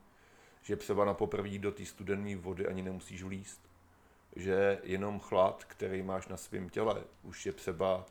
že 0.62 0.76
třeba 0.76 1.06
na 1.06 1.14
poprvé 1.14 1.58
do 1.58 1.72
té 1.72 1.86
studené 1.86 2.36
vody 2.36 2.68
ani 2.68 2.82
nemusíš 2.82 3.24
vlíst, 3.24 3.67
že 4.36 4.80
jenom 4.84 5.20
chlad, 5.20 5.66
který 5.66 6.04
máš 6.04 6.28
na 6.28 6.38
svém 6.38 6.70
těle, 6.70 7.04
už 7.24 7.46
je 7.46 7.54
třeba 7.54 8.06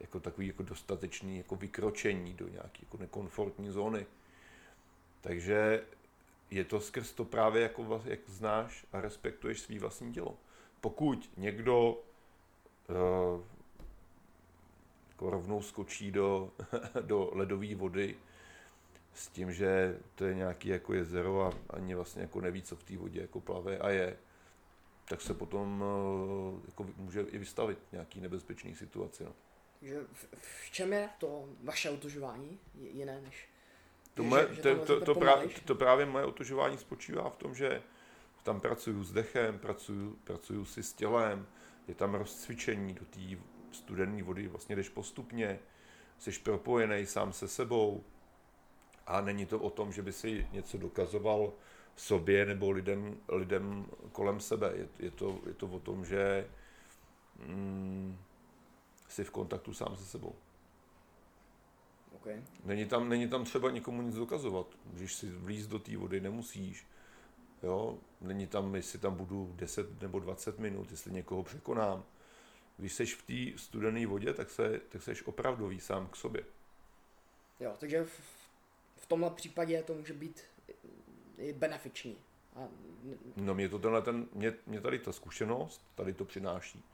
jako 0.00 0.20
takový 0.20 0.46
jako 0.46 0.62
dostatečný 0.62 1.38
jako 1.38 1.56
vykročení 1.56 2.34
do 2.34 2.48
nějaké 2.48 2.78
jako 2.82 2.96
nekomfortní 2.96 3.70
zóny. 3.70 4.06
Takže 5.20 5.84
je 6.50 6.64
to 6.64 6.80
skrz 6.80 7.12
to 7.12 7.24
právě, 7.24 7.62
jako, 7.62 8.02
jak 8.04 8.20
znáš 8.26 8.86
a 8.92 9.00
respektuješ 9.00 9.60
svý 9.60 9.78
vlastní 9.78 10.12
tělo. 10.12 10.36
Pokud 10.80 11.30
někdo 11.36 11.90
uh, 11.92 13.40
jako 15.08 15.30
rovnou 15.30 15.62
skočí 15.62 16.10
do, 16.10 16.50
do 17.00 17.30
ledové 17.32 17.74
vody 17.74 18.16
s 19.14 19.28
tím, 19.28 19.52
že 19.52 19.98
to 20.14 20.24
je 20.24 20.34
nějaký 20.34 20.68
jako 20.68 20.94
jezero 20.94 21.42
a 21.42 21.52
ani 21.70 21.94
vlastně 21.94 22.22
jako 22.22 22.40
neví, 22.40 22.62
co 22.62 22.76
v 22.76 22.82
té 22.82 22.96
vodě 22.96 23.20
jako 23.20 23.40
plave 23.40 23.78
a 23.78 23.90
je, 23.90 24.16
tak 25.08 25.20
se 25.20 25.34
potom 25.34 25.82
uh, 25.82 26.60
jako 26.66 26.86
může 26.96 27.20
i 27.20 27.38
vystavit 27.38 27.78
nějaký 27.92 28.20
nebezpečný 28.20 28.74
situaci. 28.74 29.24
No. 29.24 29.32
Že 29.82 30.00
v, 30.12 30.26
v 30.32 30.70
čem 30.70 30.92
je 30.92 31.08
to 31.18 31.48
vaše 31.62 31.90
otužování 31.90 32.58
jiné 32.74 33.20
než 33.20 33.48
to, 34.14 34.24
moje, 34.24 34.48
že, 34.54 34.62
to, 34.62 34.76
to, 34.76 34.84
to, 34.84 35.00
to, 35.00 35.14
právě, 35.14 35.48
to 35.64 35.74
právě 35.74 36.06
moje 36.06 36.24
otužování 36.24 36.78
spočívá 36.78 37.30
v 37.30 37.36
tom, 37.36 37.54
že 37.54 37.82
tam 38.42 38.60
pracuju 38.60 39.04
s 39.04 39.12
dechem, 39.12 39.58
pracuju, 39.58 40.18
pracuju 40.24 40.64
si 40.64 40.82
s 40.82 40.92
tělem, 40.92 41.46
je 41.88 41.94
tam 41.94 42.14
rozcvičení 42.14 42.94
do 42.94 43.04
té 43.04 43.20
studené 43.72 44.22
vody, 44.22 44.48
vlastně 44.48 44.76
jdeš 44.76 44.88
postupně, 44.88 45.58
jsi 46.18 46.32
propojený 46.32 47.06
sám 47.06 47.32
se 47.32 47.48
sebou 47.48 48.04
a 49.06 49.20
není 49.20 49.46
to 49.46 49.58
o 49.58 49.70
tom, 49.70 49.92
že 49.92 50.02
by 50.02 50.12
si 50.12 50.48
něco 50.52 50.78
dokazoval 50.78 51.52
sobě 51.98 52.46
nebo 52.46 52.70
lidem, 52.70 53.16
lidem 53.28 53.86
kolem 54.12 54.40
sebe. 54.40 54.72
Je, 54.74 54.88
je, 54.98 55.10
to, 55.10 55.40
je 55.46 55.54
to 55.54 55.66
o 55.66 55.80
tom, 55.80 56.04
že 56.04 56.48
mm, 57.46 58.18
jsi 59.08 59.24
v 59.24 59.30
kontaktu 59.30 59.74
sám 59.74 59.96
se 59.96 60.04
sebou. 60.04 60.34
Okay. 62.12 62.42
Není, 62.64 62.86
tam, 62.86 63.08
není 63.08 63.28
tam 63.28 63.44
třeba 63.44 63.70
nikomu 63.70 64.02
nic 64.02 64.14
dokazovat. 64.14 64.66
Když 64.84 65.14
si 65.14 65.30
vlíz 65.30 65.66
do 65.66 65.78
té 65.78 65.96
vody, 65.96 66.20
nemusíš. 66.20 66.86
Jo? 67.62 67.98
Není 68.20 68.46
tam, 68.46 68.74
jestli 68.74 68.98
tam 68.98 69.14
budu 69.14 69.52
10 69.56 70.02
nebo 70.02 70.18
20 70.18 70.58
minut, 70.58 70.90
jestli 70.90 71.12
někoho 71.12 71.42
překonám. 71.42 72.04
Když 72.76 72.92
jsi 72.92 73.06
v 73.06 73.22
té 73.22 73.58
studené 73.58 74.06
vodě, 74.06 74.34
tak, 74.34 74.50
se, 74.50 74.80
tak 74.88 75.02
jsi 75.02 75.24
opravdový 75.24 75.80
sám 75.80 76.06
k 76.06 76.16
sobě. 76.16 76.44
Jo, 77.60 77.74
takže 77.78 78.04
v, 78.04 78.20
v 78.96 79.06
tomhle 79.06 79.30
případě 79.30 79.82
to 79.82 79.94
může 79.94 80.12
být 80.12 80.42
benefiční. 81.52 82.18
A... 82.56 82.68
No 83.36 83.54
mě 83.54 83.68
to 83.68 83.78
tenhle, 83.78 84.02
ten, 84.02 84.26
mě, 84.32 84.54
mě 84.66 84.80
tady 84.80 84.98
ta 84.98 85.12
zkušenost, 85.12 85.82
tady 85.94 86.12
to 86.12 86.24
přináší. 86.24 86.84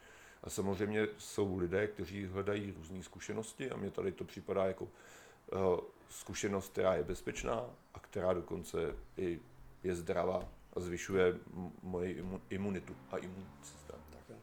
A 0.43 0.51
samozřejmě 0.51 1.09
jsou 1.19 1.59
lidé, 1.59 1.87
kteří 1.87 2.27
hledají 2.27 2.75
různé 2.77 3.03
zkušenosti 3.03 3.71
a 3.71 3.77
mě 3.77 3.91
tady 3.91 4.13
to 4.13 4.25
připadá 4.25 4.65
jako 4.65 4.85
uh, 4.85 5.81
zkušenost, 6.09 6.73
která 6.73 6.95
je 6.95 7.05
bezpečná 7.05 7.71
a 7.95 7.99
která 7.99 8.33
dokonce 8.33 8.95
i 9.17 9.41
je 9.83 9.95
zdravá 9.95 10.49
a 10.73 10.81
zvyšuje 10.81 11.35
moji 11.83 12.25
imunitu 12.51 12.97
a 13.11 13.17
imunní 13.17 13.47
systém. 13.63 14.01
Tak 14.11 14.37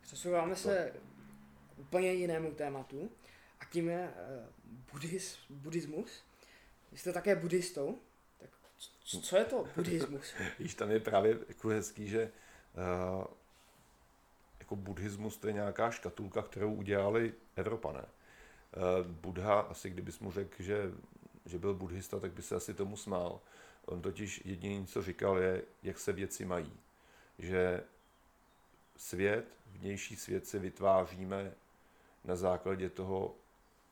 Přesouváme 0.00 0.56
se 0.56 0.92
k 1.76 1.78
úplně 1.78 2.12
jinému 2.12 2.52
tématu 2.52 3.10
a 3.60 3.64
tím 3.64 3.88
je 3.88 4.08
uh, 4.08 4.82
buddhis, 4.92 5.38
buddhismus. 5.50 6.24
Vy 6.92 6.98
jste 6.98 7.12
také 7.12 7.36
buddhistou, 7.36 7.98
tak 8.80 9.20
co 9.22 9.36
je 9.36 9.44
to 9.44 9.66
buddhismus? 9.76 10.34
Víš, 10.58 10.74
tam 10.74 10.90
je 10.90 11.00
právě 11.00 11.38
jako 11.48 11.68
hezký, 11.68 12.08
že 12.08 12.32
uh, 13.14 13.24
jako 14.60 14.76
buddhismus 14.76 15.36
to 15.36 15.46
je 15.46 15.52
nějaká 15.52 15.90
škatulka, 15.90 16.42
kterou 16.42 16.74
udělali 16.74 17.34
Evropané. 17.56 18.02
Uh, 18.02 19.06
Buddha, 19.06 19.60
asi 19.60 19.90
kdybys 19.90 20.18
mu 20.18 20.32
řekl, 20.32 20.62
že, 20.62 20.92
že 21.46 21.58
byl 21.58 21.74
buddhista, 21.74 22.20
tak 22.20 22.32
by 22.32 22.42
se 22.42 22.54
asi 22.54 22.74
tomu 22.74 22.96
smál. 22.96 23.40
On 23.86 24.02
totiž 24.02 24.42
jediný, 24.44 24.86
co 24.86 25.02
říkal, 25.02 25.38
je, 25.38 25.62
jak 25.82 25.98
se 25.98 26.12
věci 26.12 26.44
mají. 26.44 26.72
Že 27.38 27.82
svět, 28.96 29.44
vnější 29.66 30.16
svět 30.16 30.46
si 30.46 30.58
vytváříme 30.58 31.52
na 32.24 32.36
základě 32.36 32.90
toho, 32.90 33.34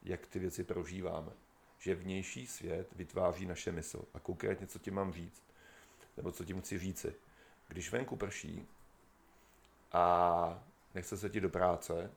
jak 0.02 0.26
ty 0.26 0.38
věci 0.38 0.64
prožíváme. 0.64 1.32
Že 1.78 1.94
vnější 1.94 2.46
svět 2.46 2.92
vytváří 2.96 3.46
naše 3.46 3.72
mysl. 3.72 4.04
A 4.14 4.20
konkrétně, 4.20 4.66
co 4.66 4.78
ti 4.78 4.90
mám 4.90 5.12
říct, 5.12 5.42
nebo 6.16 6.32
co 6.32 6.44
ti 6.44 6.60
chci 6.60 6.78
říci. 6.78 7.14
Když 7.68 7.92
venku 7.92 8.16
prší 8.16 8.68
a 9.92 10.62
nechce 10.94 11.16
se 11.16 11.30
ti 11.30 11.40
do 11.40 11.48
práce, 11.48 12.10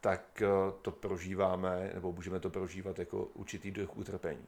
tak 0.00 0.42
eh, 0.42 0.48
to 0.82 0.90
prožíváme, 0.90 1.90
nebo 1.94 2.12
můžeme 2.12 2.40
to 2.40 2.50
prožívat 2.50 2.98
jako 2.98 3.24
určitý 3.24 3.70
druh 3.70 3.96
utrpení. 3.96 4.46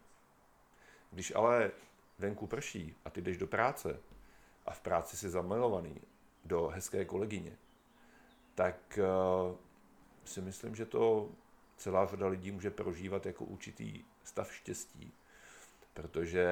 Když 1.11 1.35
ale 1.35 1.71
venku 2.19 2.47
prší 2.47 2.95
a 3.05 3.11
ty 3.11 3.23
jdeš 3.23 3.37
do 3.37 3.47
práce 3.47 4.01
a 4.67 4.73
v 4.73 4.81
práci 4.81 5.17
jsi 5.17 5.31
zamilovaný 5.31 6.01
do 6.45 6.67
hezké 6.67 7.05
kolegyně, 7.05 7.57
tak 8.55 8.99
uh, 8.99 9.57
si 10.25 10.41
myslím, 10.41 10.75
že 10.75 10.87
to 10.87 11.29
celá 11.79 12.07
řada 12.07 12.27
lidí 12.27 12.51
může 12.51 12.71
prožívat 12.71 13.27
jako 13.27 13.45
určitý 13.45 14.05
stav 14.25 14.55
štěstí, 14.55 15.13
protože 15.95 16.47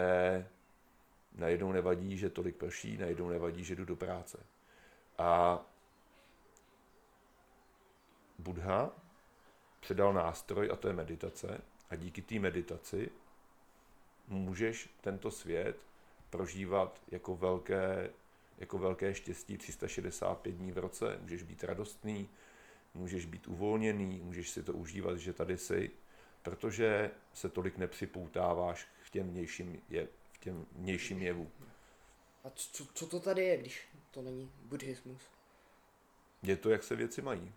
najednou 1.34 1.72
nevadí, 1.72 2.18
že 2.18 2.30
tolik 2.30 2.56
prší, 2.56 2.98
najednou 2.98 3.28
nevadí, 3.28 3.64
že 3.64 3.76
jdu 3.76 3.84
do 3.84 3.96
práce. 3.96 4.38
A 5.18 5.60
Buddha 8.38 8.90
předal 9.80 10.12
nástroj 10.12 10.70
a 10.72 10.76
to 10.76 10.88
je 10.88 10.94
meditace 10.94 11.60
a 11.90 11.96
díky 11.96 12.22
té 12.22 12.38
meditaci 12.38 13.10
můžeš 14.28 14.90
tento 15.00 15.30
svět 15.30 15.76
prožívat 16.30 17.00
jako 17.08 17.36
velké, 17.36 18.10
jako 18.58 18.78
velké 18.78 19.14
štěstí 19.14 19.58
365 19.58 20.52
dní 20.52 20.72
v 20.72 20.78
roce. 20.78 21.18
Můžeš 21.22 21.42
být 21.42 21.64
radostný, 21.64 22.28
můžeš 22.96 23.26
být 23.26 23.46
uvolněný, 23.46 24.20
můžeš 24.24 24.50
si 24.50 24.62
to 24.62 24.72
užívat, 24.72 25.18
že 25.18 25.32
tady 25.32 25.58
jsi, 25.58 25.90
protože 26.42 27.10
se 27.32 27.48
tolik 27.48 27.78
nepřipoutáváš 27.78 28.86
k 29.06 29.10
těm 29.10 29.28
vnějším, 29.28 29.82
je, 29.88 30.08
těm 30.46 30.66
vnějším 30.72 31.22
jevům. 31.22 31.50
A 32.44 32.50
co, 32.50 32.86
co 32.94 33.06
to 33.06 33.20
tady 33.20 33.44
je, 33.44 33.56
když 33.56 33.88
to 34.10 34.22
není 34.22 34.50
buddhismus? 34.62 35.22
Je 36.42 36.56
to, 36.56 36.70
jak 36.70 36.82
se 36.82 36.96
věci 36.96 37.22
mají. 37.22 37.52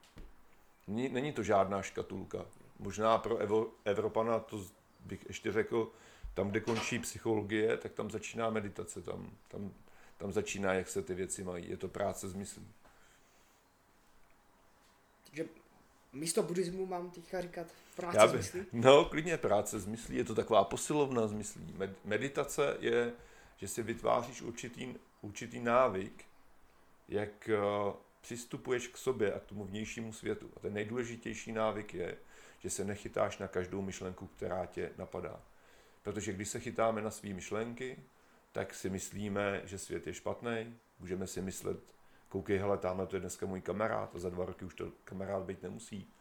Není, 0.87 1.09
není 1.09 1.33
to 1.33 1.43
žádná 1.43 1.81
škatulka. 1.81 2.45
Možná 2.79 3.17
pro 3.17 3.37
Evo, 3.37 3.71
Evropana 3.85 4.39
to 4.39 4.65
bych 4.99 5.25
ještě 5.27 5.51
řekl, 5.51 5.91
tam, 6.33 6.49
kde 6.49 6.59
končí 6.59 6.99
psychologie, 6.99 7.77
tak 7.77 7.93
tam 7.93 8.11
začíná 8.11 8.49
meditace, 8.49 9.01
tam, 9.01 9.31
tam, 9.47 9.73
tam 10.17 10.31
začíná, 10.31 10.73
jak 10.73 10.89
se 10.89 11.01
ty 11.01 11.13
věci 11.13 11.43
mají. 11.43 11.69
Je 11.69 11.77
to 11.77 11.87
práce 11.87 12.29
s 12.29 12.33
myslí. 12.33 12.67
Takže 15.29 15.45
místo 16.13 16.43
buddhismu 16.43 16.85
mám 16.85 17.11
teďka 17.11 17.41
říkat 17.41 17.67
práce 17.95 18.17
Já 18.17 18.27
s 18.27 18.31
by, 18.31 18.37
myslí? 18.37 18.65
no, 18.73 19.05
klidně 19.05 19.37
práce 19.37 19.79
s 19.79 19.85
myslí, 19.85 20.15
je 20.15 20.23
to 20.23 20.35
taková 20.35 20.63
posilovna 20.63 21.27
s 21.27 21.33
myslí. 21.33 21.73
Med, 21.77 22.05
meditace 22.05 22.77
je, 22.79 23.13
že 23.57 23.67
si 23.67 23.83
vytváříš 23.83 24.41
určitý, 24.41 24.95
určitý 25.21 25.59
návyk, 25.59 26.25
jak 27.07 27.49
uh, 27.49 27.93
přistupuješ 28.21 28.87
k 28.87 28.97
sobě 28.97 29.33
a 29.33 29.39
k 29.39 29.45
tomu 29.45 29.65
vnějšímu 29.65 30.13
světu. 30.13 30.49
A 30.55 30.59
ten 30.59 30.73
nejdůležitější 30.73 31.51
návyk 31.51 31.93
je, 31.93 32.17
že 32.59 32.69
se 32.69 32.85
nechytáš 32.85 33.37
na 33.37 33.47
každou 33.47 33.81
myšlenku, 33.81 34.27
která 34.27 34.65
tě 34.65 34.91
napadá. 34.97 35.41
Protože 36.03 36.33
když 36.33 36.49
se 36.49 36.59
chytáme 36.59 37.01
na 37.01 37.11
své 37.11 37.29
myšlenky, 37.29 37.97
tak 38.51 38.73
si 38.73 38.89
myslíme, 38.89 39.61
že 39.65 39.77
svět 39.77 40.07
je 40.07 40.13
špatný, 40.13 40.77
můžeme 40.99 41.27
si 41.27 41.41
myslet, 41.41 41.79
koukej, 42.29 42.57
hele, 42.57 42.77
tamhle 42.77 43.07
to 43.07 43.15
je 43.15 43.19
dneska 43.19 43.45
můj 43.45 43.61
kamarád 43.61 44.15
a 44.15 44.19
za 44.19 44.29
dva 44.29 44.45
roky 44.45 44.65
už 44.65 44.73
to 44.73 44.91
kamarád 45.03 45.43
být 45.43 45.63
nemusí. 45.63 46.13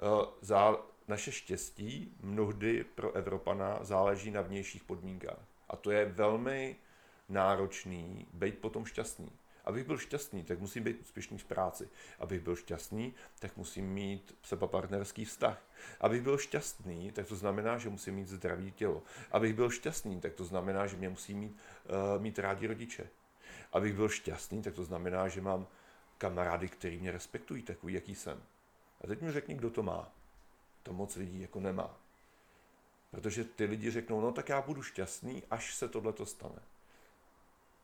Eh, 0.00 0.26
Zá, 0.40 0.76
naše 1.08 1.32
štěstí 1.32 2.16
mnohdy 2.20 2.84
pro 2.94 3.12
Evropana 3.12 3.78
záleží 3.82 4.30
na 4.30 4.40
vnějších 4.40 4.84
podmínkách. 4.84 5.44
A 5.68 5.76
to 5.76 5.90
je 5.90 6.04
velmi 6.04 6.76
náročný 7.28 8.26
být 8.32 8.58
potom 8.58 8.84
šťastný. 8.84 9.30
Abych 9.64 9.86
byl 9.86 9.98
šťastný, 9.98 10.44
tak 10.44 10.60
musím 10.60 10.84
být 10.84 11.00
úspěšný 11.00 11.38
v 11.38 11.44
práci. 11.44 11.88
Abych 12.18 12.40
byl 12.40 12.56
šťastný, 12.56 13.14
tak 13.38 13.56
musím 13.56 13.86
mít 13.86 14.36
seba 14.42 14.66
partnerský 14.66 15.24
vztah. 15.24 15.62
Abych 16.00 16.22
byl 16.22 16.38
šťastný, 16.38 17.12
tak 17.12 17.26
to 17.26 17.36
znamená, 17.36 17.78
že 17.78 17.88
musím 17.88 18.14
mít 18.14 18.28
zdravý 18.28 18.72
tělo. 18.72 19.02
Abych 19.32 19.54
byl 19.54 19.70
šťastný, 19.70 20.20
tak 20.20 20.34
to 20.34 20.44
znamená, 20.44 20.86
že 20.86 20.96
mě 20.96 21.08
musí 21.08 21.34
mít, 21.34 21.56
uh, 22.16 22.22
mít 22.22 22.38
rádi 22.38 22.66
rodiče. 22.66 23.08
Abych 23.74 23.94
byl 23.94 24.08
šťastný, 24.08 24.62
tak 24.62 24.74
to 24.74 24.84
znamená, 24.84 25.28
že 25.28 25.40
mám 25.40 25.66
kamarády, 26.18 26.68
který 26.68 26.98
mě 26.98 27.12
respektují 27.12 27.62
takový, 27.62 27.94
jaký 27.94 28.14
jsem. 28.14 28.42
A 29.00 29.06
teď 29.06 29.20
mi 29.20 29.32
řekni, 29.32 29.54
kdo 29.54 29.70
to 29.70 29.82
má. 29.82 30.08
To 30.82 30.92
moc 30.92 31.16
lidí 31.16 31.40
jako 31.40 31.60
nemá. 31.60 31.96
Protože 33.10 33.44
ty 33.44 33.64
lidi 33.64 33.90
řeknou, 33.90 34.20
no 34.20 34.32
tak 34.32 34.48
já 34.48 34.62
budu 34.62 34.82
šťastný, 34.82 35.42
až 35.50 35.74
se 35.74 35.88
tohle 35.88 36.12
to 36.12 36.26
stane. 36.26 36.62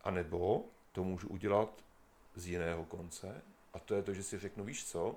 A 0.04 0.10
nebo 0.10 0.64
to 0.92 1.04
můžu 1.04 1.28
udělat 1.28 1.84
z 2.34 2.46
jiného 2.46 2.84
konce, 2.84 3.42
a 3.72 3.78
to 3.78 3.94
je 3.94 4.02
to, 4.02 4.14
že 4.14 4.22
si 4.22 4.38
řeknu, 4.38 4.64
víš 4.64 4.86
co, 4.86 5.16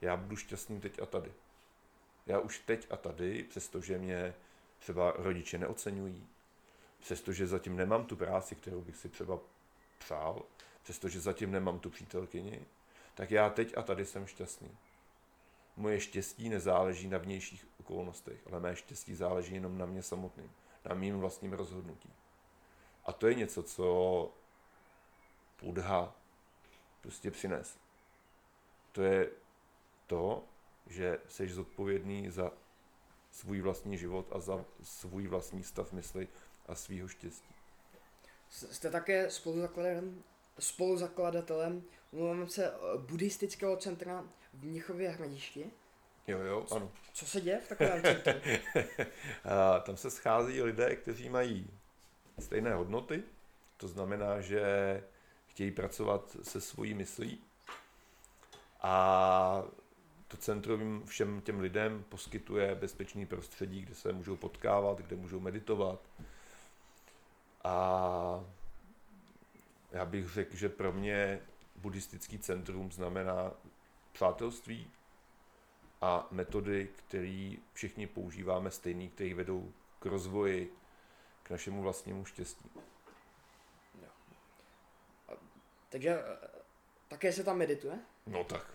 já 0.00 0.16
budu 0.16 0.36
šťastný 0.36 0.80
teď 0.80 1.02
a 1.02 1.06
tady. 1.06 1.32
Já 2.26 2.38
už 2.38 2.58
teď 2.58 2.86
a 2.90 2.96
tady, 2.96 3.42
přestože 3.42 3.98
mě 3.98 4.34
třeba 4.78 5.12
rodiče 5.16 5.58
neocenují, 5.58 6.26
přestože 7.00 7.46
zatím 7.46 7.76
nemám 7.76 8.04
tu 8.04 8.16
práci, 8.16 8.54
kterou 8.54 8.80
bych 8.80 8.96
si 8.96 9.08
třeba 9.08 9.38
přál, 9.98 10.42
přestože 10.82 11.20
zatím 11.20 11.50
nemám 11.50 11.78
tu 11.78 11.90
přítelkyni, 11.90 12.66
tak 13.14 13.30
já 13.30 13.50
teď 13.50 13.76
a 13.76 13.82
tady 13.82 14.06
jsem 14.06 14.26
šťastný. 14.26 14.76
Moje 15.76 16.00
štěstí 16.00 16.48
nezáleží 16.48 17.08
na 17.08 17.18
vnějších 17.18 17.66
okolnostech, 17.80 18.40
ale 18.46 18.60
mé 18.60 18.76
štěstí 18.76 19.14
záleží 19.14 19.54
jenom 19.54 19.78
na 19.78 19.86
mě 19.86 20.02
samotným, 20.02 20.52
na 20.84 20.94
mým 20.94 21.18
vlastním 21.18 21.52
rozhodnutí. 21.52 22.12
A 23.04 23.12
to 23.12 23.26
je 23.26 23.34
něco, 23.34 23.62
co 23.62 24.32
Buddha 25.62 26.14
prostě 27.00 27.30
přines. 27.30 27.78
To 28.92 29.02
je 29.02 29.30
to, 30.06 30.44
že 30.86 31.18
jsi 31.28 31.48
zodpovědný 31.48 32.30
za 32.30 32.52
svůj 33.30 33.60
vlastní 33.60 33.98
život 33.98 34.26
a 34.32 34.40
za 34.40 34.64
svůj 34.82 35.26
vlastní 35.26 35.62
stav 35.62 35.92
mysli 35.92 36.28
a 36.66 36.74
svýho 36.74 37.08
štěstí. 37.08 37.55
Jste 38.50 38.90
také 38.90 39.30
spoluzakladatelem, 39.30 40.22
spoluzakladatelem 40.58 41.82
mluvím 42.12 42.48
se 42.48 42.66
eh, 42.66 42.72
buddhistického 42.98 43.76
centra 43.76 44.24
v 44.54 44.64
Mnichově 44.64 45.10
hradišti. 45.10 45.70
Jo, 46.26 46.38
jo, 46.38 46.66
ano. 46.70 46.92
Co 47.12 47.26
se 47.26 47.40
děje 47.40 47.60
v 47.60 47.68
takovém 47.68 48.02
centru? 48.02 48.32
tam 49.82 49.96
se 49.96 50.10
schází 50.10 50.62
lidé, 50.62 50.96
kteří 50.96 51.28
mají 51.28 51.70
stejné 52.38 52.74
hodnoty. 52.74 53.22
To 53.76 53.88
znamená, 53.88 54.40
že 54.40 54.62
chtějí 55.46 55.70
pracovat 55.70 56.36
se 56.42 56.60
svojí 56.60 56.94
myslí. 56.94 57.38
A 58.82 59.62
to 60.28 60.36
centrum 60.36 61.02
všem 61.06 61.40
těm 61.40 61.60
lidem 61.60 62.04
poskytuje 62.08 62.74
bezpečný 62.74 63.26
prostředí, 63.26 63.80
kde 63.80 63.94
se 63.94 64.12
můžou 64.12 64.36
potkávat, 64.36 64.98
kde 64.98 65.16
můžou 65.16 65.40
meditovat. 65.40 66.00
A 67.66 68.44
já 69.92 70.04
bych 70.04 70.28
řekl, 70.28 70.56
že 70.56 70.68
pro 70.68 70.92
mě 70.92 71.40
buddhistický 71.76 72.38
centrum 72.38 72.92
znamená 72.92 73.52
přátelství 74.12 74.90
a 76.00 76.26
metody, 76.30 76.88
které 76.96 77.52
všichni 77.72 78.06
používáme 78.06 78.70
stejný, 78.70 79.08
které 79.08 79.34
vedou 79.34 79.72
k 79.98 80.06
rozvoji, 80.06 80.72
k 81.42 81.50
našemu 81.50 81.82
vlastnímu 81.82 82.24
štěstí. 82.24 82.70
Takže 85.88 86.10
eh, 86.10 86.48
také 87.08 87.32
se 87.32 87.44
tam 87.44 87.58
medituje? 87.58 87.98
No 88.26 88.44
tak. 88.44 88.72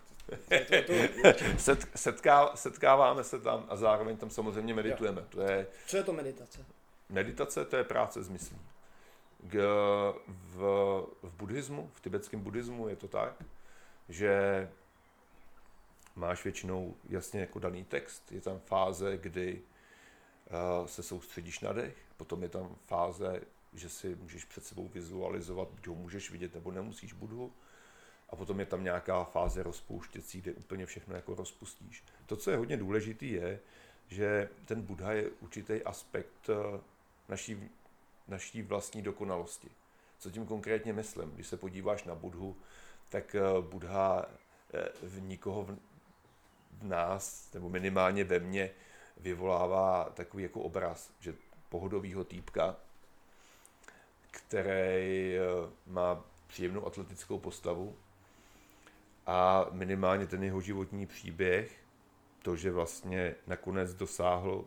Set, 1.58 1.86
setká, 1.94 2.56
setkáváme 2.56 3.24
se 3.24 3.40
tam 3.40 3.66
a 3.68 3.76
zároveň 3.76 4.16
tam 4.16 4.30
samozřejmě 4.30 4.74
meditujeme. 4.74 5.22
To 5.28 5.40
je, 5.40 5.66
co 5.86 5.96
je 5.96 6.02
to 6.02 6.12
meditace? 6.12 6.66
meditace 7.12 7.64
to 7.64 7.76
je 7.76 7.84
práce 7.84 8.22
s 8.22 8.28
myslí. 8.28 8.58
K, 9.48 9.54
v, 10.26 10.56
v 11.22 11.32
buddhismu, 11.36 11.90
v 11.94 12.00
tibetském 12.00 12.40
buddhismu 12.40 12.88
je 12.88 12.96
to 12.96 13.08
tak, 13.08 13.44
že 14.08 14.68
máš 16.16 16.44
většinou 16.44 16.94
jasně 17.08 17.40
jako 17.40 17.58
daný 17.58 17.84
text, 17.84 18.32
je 18.32 18.40
tam 18.40 18.58
fáze, 18.58 19.18
kdy 19.18 19.62
uh, 20.80 20.86
se 20.86 21.02
soustředíš 21.02 21.60
na 21.60 21.72
dech, 21.72 21.96
potom 22.16 22.42
je 22.42 22.48
tam 22.48 22.76
fáze, 22.86 23.40
že 23.72 23.88
si 23.88 24.14
můžeš 24.14 24.44
před 24.44 24.64
sebou 24.64 24.88
vizualizovat, 24.88 25.68
kdo 25.74 25.92
ho 25.92 25.98
můžeš 25.98 26.30
vidět 26.30 26.54
nebo 26.54 26.70
nemusíš 26.70 27.12
budhu. 27.12 27.52
A 28.30 28.36
potom 28.36 28.60
je 28.60 28.66
tam 28.66 28.84
nějaká 28.84 29.24
fáze 29.24 29.62
rozpouštěcí, 29.62 30.40
kde 30.40 30.52
úplně 30.52 30.86
všechno 30.86 31.14
jako 31.14 31.34
rozpustíš. 31.34 32.04
To, 32.26 32.36
co 32.36 32.50
je 32.50 32.56
hodně 32.56 32.76
důležitý, 32.76 33.32
je, 33.32 33.60
že 34.08 34.48
ten 34.64 34.82
Buddha 34.82 35.12
je 35.12 35.30
určitý 35.40 35.82
aspekt 35.82 36.50
eh, 36.50 36.80
naší, 37.28 37.70
naší 38.32 38.62
vlastní 38.62 39.02
dokonalosti. 39.02 39.68
Co 40.18 40.30
tím 40.30 40.46
konkrétně 40.46 40.92
myslím? 40.92 41.30
Když 41.30 41.46
se 41.46 41.56
podíváš 41.56 42.04
na 42.04 42.14
Budhu, 42.14 42.56
tak 43.08 43.34
eh, 43.34 43.40
Buddha 43.60 44.26
eh, 44.74 44.88
v 45.02 45.20
nikoho 45.20 45.64
v, 45.64 45.78
nás, 46.82 47.52
nebo 47.54 47.68
minimálně 47.68 48.24
ve 48.24 48.38
mně, 48.38 48.70
vyvolává 49.16 50.10
takový 50.14 50.42
jako 50.42 50.60
obraz, 50.60 51.10
že 51.20 51.34
pohodovýho 51.68 52.24
týpka, 52.24 52.76
který 54.30 55.34
má 55.86 56.24
příjemnou 56.46 56.86
atletickou 56.86 57.38
postavu 57.38 57.96
a 59.26 59.66
minimálně 59.70 60.26
ten 60.26 60.42
jeho 60.42 60.60
životní 60.60 61.06
příběh, 61.06 61.80
to, 62.42 62.56
že 62.56 62.70
vlastně 62.70 63.34
nakonec 63.46 63.94
dosáhl 63.94 64.64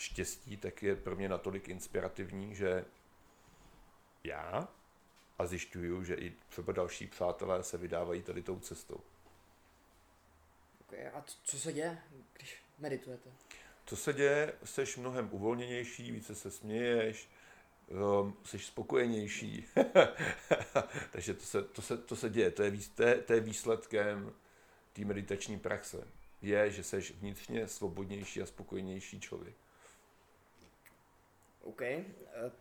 štěstí, 0.00 0.56
tak 0.56 0.82
je 0.82 0.96
pro 0.96 1.16
mě 1.16 1.28
natolik 1.28 1.68
inspirativní, 1.68 2.54
že 2.54 2.84
já 4.24 4.68
a 5.38 5.46
zjišťuju, 5.46 6.04
že 6.04 6.14
i 6.14 6.32
třeba 6.48 6.72
další 6.72 7.06
přátelé 7.06 7.62
se 7.62 7.78
vydávají 7.78 8.22
tady 8.22 8.42
tou 8.42 8.58
cestou. 8.58 9.00
Okay, 10.80 11.08
a 11.08 11.24
co 11.44 11.58
se 11.58 11.72
děje, 11.72 11.98
když 12.36 12.56
meditujete? 12.78 13.30
Co 13.86 13.96
se 13.96 14.12
děje, 14.12 14.52
seš 14.64 14.96
mnohem 14.96 15.28
uvolněnější, 15.32 16.12
více 16.12 16.34
se 16.34 16.50
směješ, 16.50 17.28
um, 18.22 18.36
jsi 18.44 18.58
spokojenější. 18.58 19.66
Takže 21.12 21.34
to 21.34 21.44
se, 21.44 21.62
to, 21.62 21.82
se, 21.82 21.96
to 21.96 22.16
se 22.16 22.30
děje, 22.30 22.50
to 22.50 22.62
je, 22.62 22.72
to, 22.94 23.02
je, 23.02 23.14
to 23.14 23.32
je 23.32 23.40
výsledkem 23.40 24.34
té 24.92 25.04
meditační 25.04 25.58
praxe. 25.58 26.06
Je, 26.42 26.70
že 26.70 26.82
jsi 26.82 27.00
vnitřně 27.00 27.68
svobodnější 27.68 28.42
a 28.42 28.46
spokojenější 28.46 29.20
člověk. 29.20 29.54
OK. 31.62 31.80
Uh, 31.80 32.52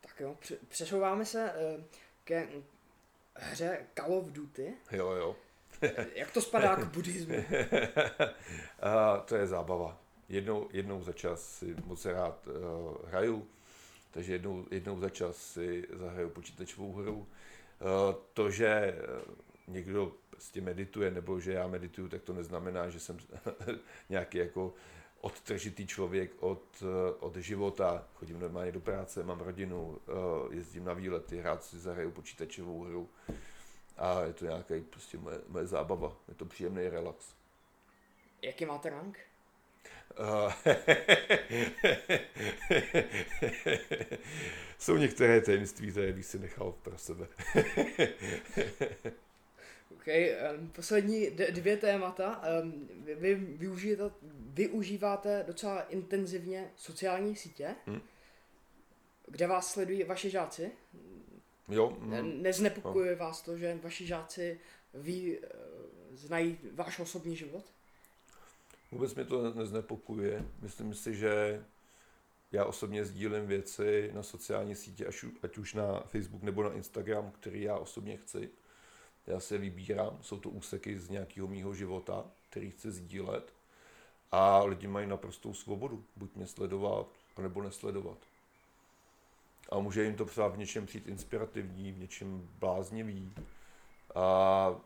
tak 0.00 0.20
jo, 0.20 0.36
přesouváme 0.68 1.24
se 1.24 1.52
uh, 1.52 1.84
ke 2.24 2.48
hře 3.34 3.86
Call 3.94 4.14
of 4.14 4.26
Duty. 4.26 4.74
Jo, 4.92 5.10
jo. 5.10 5.36
Jak 6.14 6.30
to 6.30 6.40
spadá 6.40 6.76
k 6.76 6.84
buddhismu? 6.84 7.34
a 8.80 9.16
to 9.16 9.36
je 9.36 9.46
zábava. 9.46 10.00
Jednou, 10.28 10.68
jednou 10.72 11.02
za 11.02 11.12
čas 11.12 11.58
si 11.58 11.76
moc 11.84 12.04
rád 12.04 12.46
uh, 12.46 13.08
hraju 13.08 13.48
Takže 14.10 14.32
jednou, 14.32 14.66
jednou 14.70 15.00
za 15.00 15.10
čas 15.10 15.36
si 15.36 15.86
zahraju 15.92 16.30
počítačovou 16.30 16.92
hru. 16.92 17.26
Eh, 17.80 18.14
to, 18.32 18.50
že 18.50 18.66
eh, 18.66 18.94
někdo 19.68 20.12
prostě 20.30 20.60
medituje, 20.60 21.10
nebo 21.10 21.40
že 21.40 21.52
já 21.52 21.66
medituju, 21.66 22.08
tak 22.08 22.22
to 22.22 22.32
neznamená, 22.32 22.90
že 22.90 23.00
jsem 23.00 23.18
nějaký 24.08 24.38
jako 24.38 24.74
odtržitý 25.20 25.86
člověk 25.86 26.30
od, 26.40 26.82
eh, 26.82 27.14
od 27.20 27.36
života. 27.36 28.06
Chodím 28.14 28.40
normálně 28.40 28.72
do 28.72 28.80
práce, 28.80 29.22
mám 29.22 29.40
rodinu, 29.40 29.98
jezdím 30.50 30.84
na 30.84 30.92
výlety, 30.92 31.38
hrát 31.38 31.64
si 31.64 31.78
zahraju 31.78 32.10
počítačovou 32.10 32.84
hru. 32.84 33.08
A 33.96 34.22
je 34.22 34.32
to 34.32 34.44
nějaká 34.44 34.74
prostě 34.90 35.18
moje, 35.18 35.40
moje 35.48 35.66
zábava. 35.66 36.16
Je 36.28 36.34
to 36.34 36.44
příjemný 36.44 36.88
relax. 36.88 37.34
Jaký 38.42 38.66
máte 38.66 38.90
rank? 38.90 39.18
Jsou 44.78 44.96
některé 44.96 45.40
tajemství, 45.40 45.90
které 45.90 46.12
bych 46.12 46.26
si 46.26 46.38
nechal 46.38 46.72
pro 46.72 46.98
sebe. 46.98 47.26
Um, 50.58 50.68
poslední 50.68 51.30
dvě 51.30 51.76
témata. 51.76 52.42
Um, 52.62 52.88
vy, 53.04 53.14
vy 53.14 53.34
využijete, 53.34 54.10
využíváte 54.38 55.44
docela 55.46 55.82
intenzivně 55.82 56.70
sociální 56.76 57.36
sítě, 57.36 57.74
hmm? 57.86 58.00
kde 59.26 59.46
vás 59.46 59.72
sledují 59.72 60.04
vaši 60.04 60.30
žáci. 60.30 60.70
Jo. 61.68 61.96
Mm, 62.00 62.42
Neznepokojuje 62.42 63.12
no. 63.12 63.18
vás 63.18 63.42
to, 63.42 63.56
že 63.56 63.78
vaši 63.82 64.06
žáci 64.06 64.60
ví, 64.94 65.38
eh, 65.38 65.48
znají 66.12 66.58
váš 66.72 66.98
osobní 66.98 67.36
život? 67.36 67.64
Vůbec 68.92 69.14
mě 69.14 69.24
to 69.24 69.54
neznepokuje. 69.54 70.44
Myslím 70.62 70.94
si, 70.94 71.14
že 71.14 71.64
já 72.52 72.64
osobně 72.64 73.04
sdílím 73.04 73.46
věci 73.46 74.10
na 74.14 74.22
sociální 74.22 74.74
sítě, 74.74 75.06
ať 75.42 75.58
už 75.58 75.74
na 75.74 76.00
Facebook 76.00 76.42
nebo 76.42 76.62
na 76.62 76.72
Instagram, 76.72 77.30
který 77.30 77.62
já 77.62 77.76
osobně 77.76 78.16
chci. 78.16 78.50
Já 79.28 79.40
se 79.40 79.58
vybírám, 79.58 80.18
jsou 80.20 80.40
to 80.40 80.50
úseky 80.50 80.98
z 80.98 81.08
nějakého 81.08 81.48
mýho 81.48 81.74
života, 81.74 82.24
který 82.50 82.70
chci 82.70 82.90
sdílet. 82.90 83.52
A 84.32 84.64
lidi 84.64 84.86
mají 84.86 85.06
naprostou 85.06 85.54
svobodu, 85.54 86.04
buď 86.16 86.36
mě 86.36 86.46
sledovat, 86.46 87.06
nebo 87.38 87.62
nesledovat. 87.62 88.18
A 89.70 89.78
může 89.78 90.04
jim 90.04 90.16
to 90.16 90.24
třeba 90.24 90.48
v 90.48 90.58
něčem 90.58 90.86
přijít 90.86 91.08
inspirativní, 91.08 91.92
v 91.92 91.98
něčem 91.98 92.48
bláznivý. 92.58 93.32
A 94.14 94.80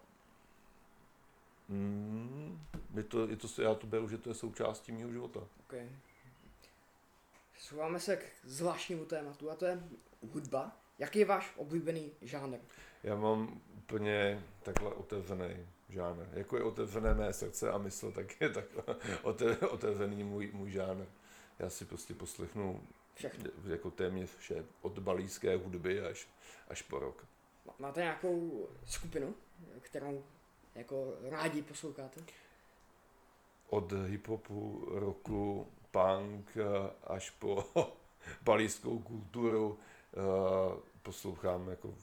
Mm, 1.68 2.58
je 2.94 3.02
to, 3.02 3.28
je 3.28 3.36
to, 3.36 3.62
já 3.62 3.74
to 3.74 3.86
beru, 3.86 4.08
že 4.08 4.18
to 4.18 4.30
je 4.30 4.34
součástí 4.34 4.92
mého 4.92 5.12
života. 5.12 5.40
Okay. 5.60 5.88
Souváme 7.58 8.00
se 8.00 8.16
k 8.16 8.24
zvláštnímu 8.44 9.04
tématu 9.04 9.50
a 9.50 9.54
to 9.54 9.66
je 9.66 9.82
hudba. 10.32 10.76
Jaký 10.98 11.18
je 11.18 11.24
váš 11.24 11.52
oblíbený 11.56 12.10
žánr? 12.22 12.58
Já 13.02 13.16
mám 13.16 13.60
úplně 13.82 14.44
takhle 14.62 14.94
otevřený 14.94 15.66
žánr. 15.88 16.26
Jako 16.32 16.56
je 16.56 16.62
otevřené 16.62 17.14
mé 17.14 17.32
srdce 17.32 17.70
a 17.70 17.78
mysl, 17.78 18.12
tak 18.12 18.40
je 18.40 18.48
takhle 18.48 18.96
otevřený 19.70 20.24
můj, 20.24 20.50
můj 20.52 20.70
žánr. 20.70 21.04
Já 21.58 21.70
si 21.70 21.84
prostě 21.84 22.14
poslechnu 22.14 22.82
Všechno. 23.14 23.50
jako 23.66 23.90
téměř 23.90 24.36
vše, 24.36 24.64
od 24.82 24.98
balíské 24.98 25.56
hudby 25.56 26.00
až, 26.00 26.28
až 26.68 26.82
po 26.82 26.98
rok. 26.98 27.26
Máte 27.78 28.00
nějakou 28.00 28.68
skupinu, 28.84 29.34
kterou 29.80 30.24
jako 30.74 31.14
rádi 31.30 31.62
posloucháte? 31.62 32.20
Od 33.68 33.92
hiphopu, 33.92 34.88
roku, 34.90 35.66
punk 35.90 36.56
eh, 36.56 36.90
až 37.04 37.30
po 37.30 37.64
balískou 38.42 38.98
kulturu 38.98 39.78
eh, 39.78 40.80
poslouchám 41.02 41.68
jako, 41.68 41.94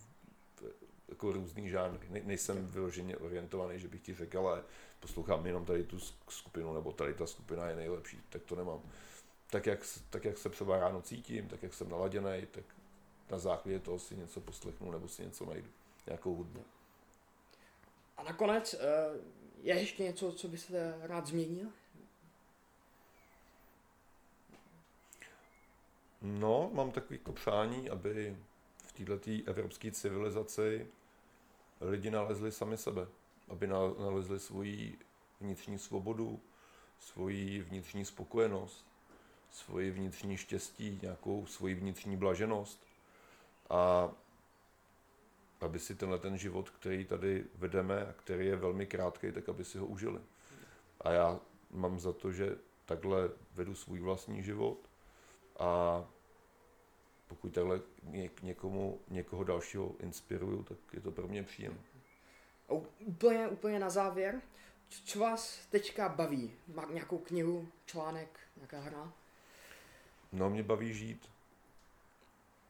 jako 1.20 1.32
různý 1.32 1.70
žánry. 1.70 2.08
Ne, 2.10 2.22
nejsem 2.24 2.68
vyloženě 2.68 3.18
orientovaný, 3.18 3.80
že 3.80 3.88
bych 3.88 4.02
ti 4.02 4.14
řekl, 4.14 4.40
ale 4.40 4.64
poslouchám 5.00 5.46
jenom 5.46 5.66
tady 5.66 5.84
tu 5.84 6.00
skupinu, 6.30 6.74
nebo 6.74 6.92
tady 6.92 7.14
ta 7.14 7.28
skupina 7.28 7.70
je 7.70 7.76
nejlepší, 7.76 8.22
tak 8.30 8.44
to 8.44 8.56
nemám. 8.56 8.82
Tak 9.50 9.66
jak, 9.66 9.80
tak 10.10 10.26
jak 10.26 10.38
se 10.38 10.50
třeba 10.50 10.80
ráno 10.80 11.02
cítím, 11.02 11.48
tak 11.48 11.64
jak 11.64 11.74
jsem 11.74 11.90
naladěný, 11.90 12.48
tak 12.52 12.64
na 13.30 13.38
základě 13.38 13.80
toho 13.80 14.00
si 14.00 14.16
něco 14.16 14.42
poslechnu 14.42 14.92
nebo 14.92 15.08
si 15.08 15.22
něco 15.24 15.46
najdu, 15.46 15.70
nějakou 16.08 16.36
hudbu. 16.36 16.64
A 18.18 18.24
nakonec, 18.24 18.74
eh, 18.74 18.78
je 19.62 19.80
ještě 19.80 20.04
něco, 20.04 20.32
co 20.32 20.48
byste 20.48 20.96
rád 21.02 21.28
změnil? 21.28 21.68
No, 26.22 26.70
mám 26.74 26.92
takový 26.92 27.20
přání, 27.34 27.90
aby 27.90 28.38
v 28.88 28.92
této 28.92 29.52
evropské 29.52 29.92
civilizaci 29.92 30.88
lidi 31.82 32.12
nalezli 32.12 32.52
sami 32.52 32.78
sebe, 32.78 33.08
aby 33.48 33.68
nalezli 33.68 34.40
svoji 34.40 34.98
vnitřní 35.40 35.80
svobodu, 35.80 36.40
svoji 37.00 37.62
vnitřní 37.62 38.06
spokojenost, 38.06 38.86
svoji 39.52 39.92
vnitřní 39.92 40.38
štěstí, 40.38 41.00
nějakou 41.02 41.46
svoji 41.46 41.76
vnitřní 41.76 42.18
blaženost. 42.18 42.84
A 43.70 44.12
aby 45.62 45.80
si 45.80 45.96
tenhle 45.96 46.20
ten 46.20 46.38
život, 46.38 46.70
který 46.70 47.06
tady 47.06 47.46
vedeme 47.56 48.06
a 48.06 48.14
který 48.14 48.46
je 48.46 48.56
velmi 48.56 48.86
krátký, 48.86 49.32
tak 49.32 49.50
aby 49.50 49.66
si 49.66 49.78
ho 49.78 49.86
užili. 49.86 50.20
A 51.02 51.12
já 51.12 51.40
mám 51.72 52.00
za 52.00 52.14
to, 52.14 52.32
že 52.32 52.58
takhle 52.86 53.30
vedu 53.56 53.76
svůj 53.76 54.00
vlastní 54.00 54.44
život 54.44 54.78
a 55.60 56.04
pokud 57.30 57.54
takhle 57.54 57.82
někomu, 58.42 59.00
někoho 59.08 59.44
dalšího 59.44 59.96
inspiruju, 60.00 60.64
tak 60.64 60.78
je 60.94 61.02
to 61.02 61.12
pro 61.12 61.28
mě 61.28 61.44
příjemné. 61.44 61.80
Úplně, 63.00 63.48
úplně 63.48 63.80
na 63.80 63.90
závěr, 63.90 64.42
co 64.90 65.20
vás 65.20 65.66
teďka 65.70 66.10
baví? 66.10 66.52
Má 66.76 66.86
nějakou 66.86 67.18
knihu, 67.18 67.68
článek, 67.86 68.40
nějaká 68.56 68.80
hra? 68.80 69.14
No, 70.32 70.50
mě 70.50 70.64
baví 70.64 70.94
žít. 70.94 71.30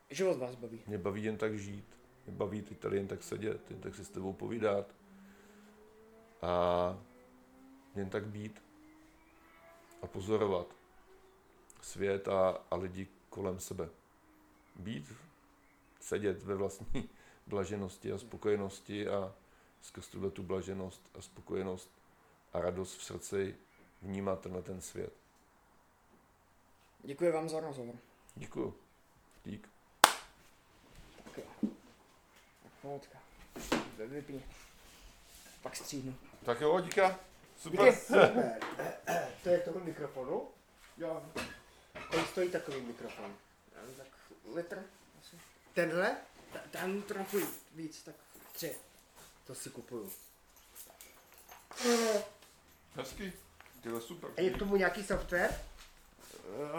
Život 0.10 0.38
vás 0.38 0.56
baví? 0.56 0.82
Mě 0.88 0.98
baví 0.98 1.24
jen 1.24 1.38
tak 1.38 1.60
žít 1.60 2.00
mě 2.30 2.38
baví 2.38 2.62
teď 2.62 2.80
tady 2.80 2.98
jen 2.98 3.08
tak 3.08 3.24
sedět, 3.24 3.72
jen 3.72 3.82
tak 3.82 3.96
si 3.96 4.06
s 4.06 4.10
tebou 4.10 4.34
povídat 4.34 4.96
a 6.42 6.98
jen 7.96 8.10
tak 8.10 8.26
být 8.28 8.64
a 10.02 10.08
pozorovat 10.08 10.76
svět 11.82 12.28
a, 12.28 12.50
a 12.72 12.76
lidi 12.76 13.08
kolem 13.30 13.60
sebe. 13.60 13.90
Být, 14.80 15.14
sedět 16.00 16.44
ve 16.44 16.56
vlastní 16.56 17.10
blaženosti 17.48 18.12
a 18.12 18.18
spokojenosti 18.18 19.08
a 19.08 19.36
skrz 19.82 20.08
tuhle 20.08 20.32
tu 20.32 20.44
blaženost 20.44 21.10
a 21.16 21.22
spokojenost 21.22 21.92
a 22.54 22.60
radost 22.60 22.98
v 22.98 23.04
srdci 23.04 23.56
vnímat 24.02 24.46
na 24.46 24.62
ten 24.62 24.82
svět. 24.82 25.14
Děkuji 27.04 27.32
vám 27.32 27.50
za 27.50 27.60
rozhovor. 27.60 27.96
Děkuji. 28.36 28.80
Dík. 29.46 29.70
Tak 31.24 31.38
jo. 31.38 31.70
Vodka. 32.84 33.20
Vypni. 33.98 34.44
Pak 35.62 35.76
střídnu. 35.76 36.16
Tak 36.46 36.62
jo, 36.62 36.80
díka. 36.80 37.20
Super. 37.58 37.96
Super. 37.96 38.60
to 39.44 39.50
je 39.50 39.60
toho 39.60 39.80
mikrofonu? 39.80 40.48
Jo. 40.98 41.24
Kolik 42.10 42.28
stojí 42.28 42.52
takový 42.52 42.82
mikrofon? 42.82 43.36
Litr 44.54 44.84
asi. 45.20 45.36
Tenhle? 45.74 46.16
Ten 46.72 47.02
trochu 47.02 47.40
víc, 47.76 48.04
tak 48.04 48.16
tři. 48.52 48.76
To 49.48 49.56
si 49.56 49.70
kupuju. 49.70 50.12
Hezky. 52.96 53.34
To 53.84 54.02
super. 54.02 54.30
A 54.38 54.42
je 54.42 54.50
k 54.50 54.58
tomu 54.58 54.76
nějaký 54.76 55.04
software? 55.04 55.60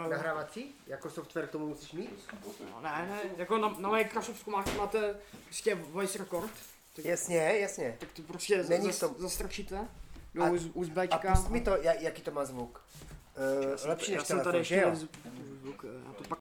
Nahrávací? 0.09 0.75
Jako 0.87 1.09
software 1.09 1.47
k 1.47 1.51
tomu 1.51 1.67
musíš 1.67 1.91
mít? 1.91 2.29
No, 2.71 2.81
ne, 2.81 3.07
ne, 3.09 3.21
jako 3.37 3.57
na, 3.57 3.75
na 3.79 3.89
Microsoftu 3.89 4.51
máte, 4.51 4.71
máte 4.71 5.15
prostě 5.45 5.75
voice 5.75 6.17
record. 6.17 6.51
Tak, 6.95 7.05
jasně, 7.05 7.59
jasně. 7.59 7.97
Tak 7.99 8.09
to 8.11 8.21
prostě 8.21 8.63
Není 8.63 8.85
zas, 8.85 8.99
to... 8.99 9.15
zastrčíte 9.17 9.87
do 10.33 10.43
a, 10.43 10.49
USBčka. 10.73 11.15
A 11.15 11.35
pust 11.35 11.49
mi 11.49 11.61
to, 11.61 11.77
jaký 11.81 12.21
to 12.21 12.31
má 12.31 12.45
zvuk. 12.45 12.81
Uh, 13.37 13.89
lepší 13.89 14.15
než 14.15 14.23
telefon, 14.23 14.63
že 14.63 14.81
jo? 14.81 14.95
Zvuk, 14.95 15.83
já 15.83 16.03
to 16.03 16.10
pak 16.10 16.10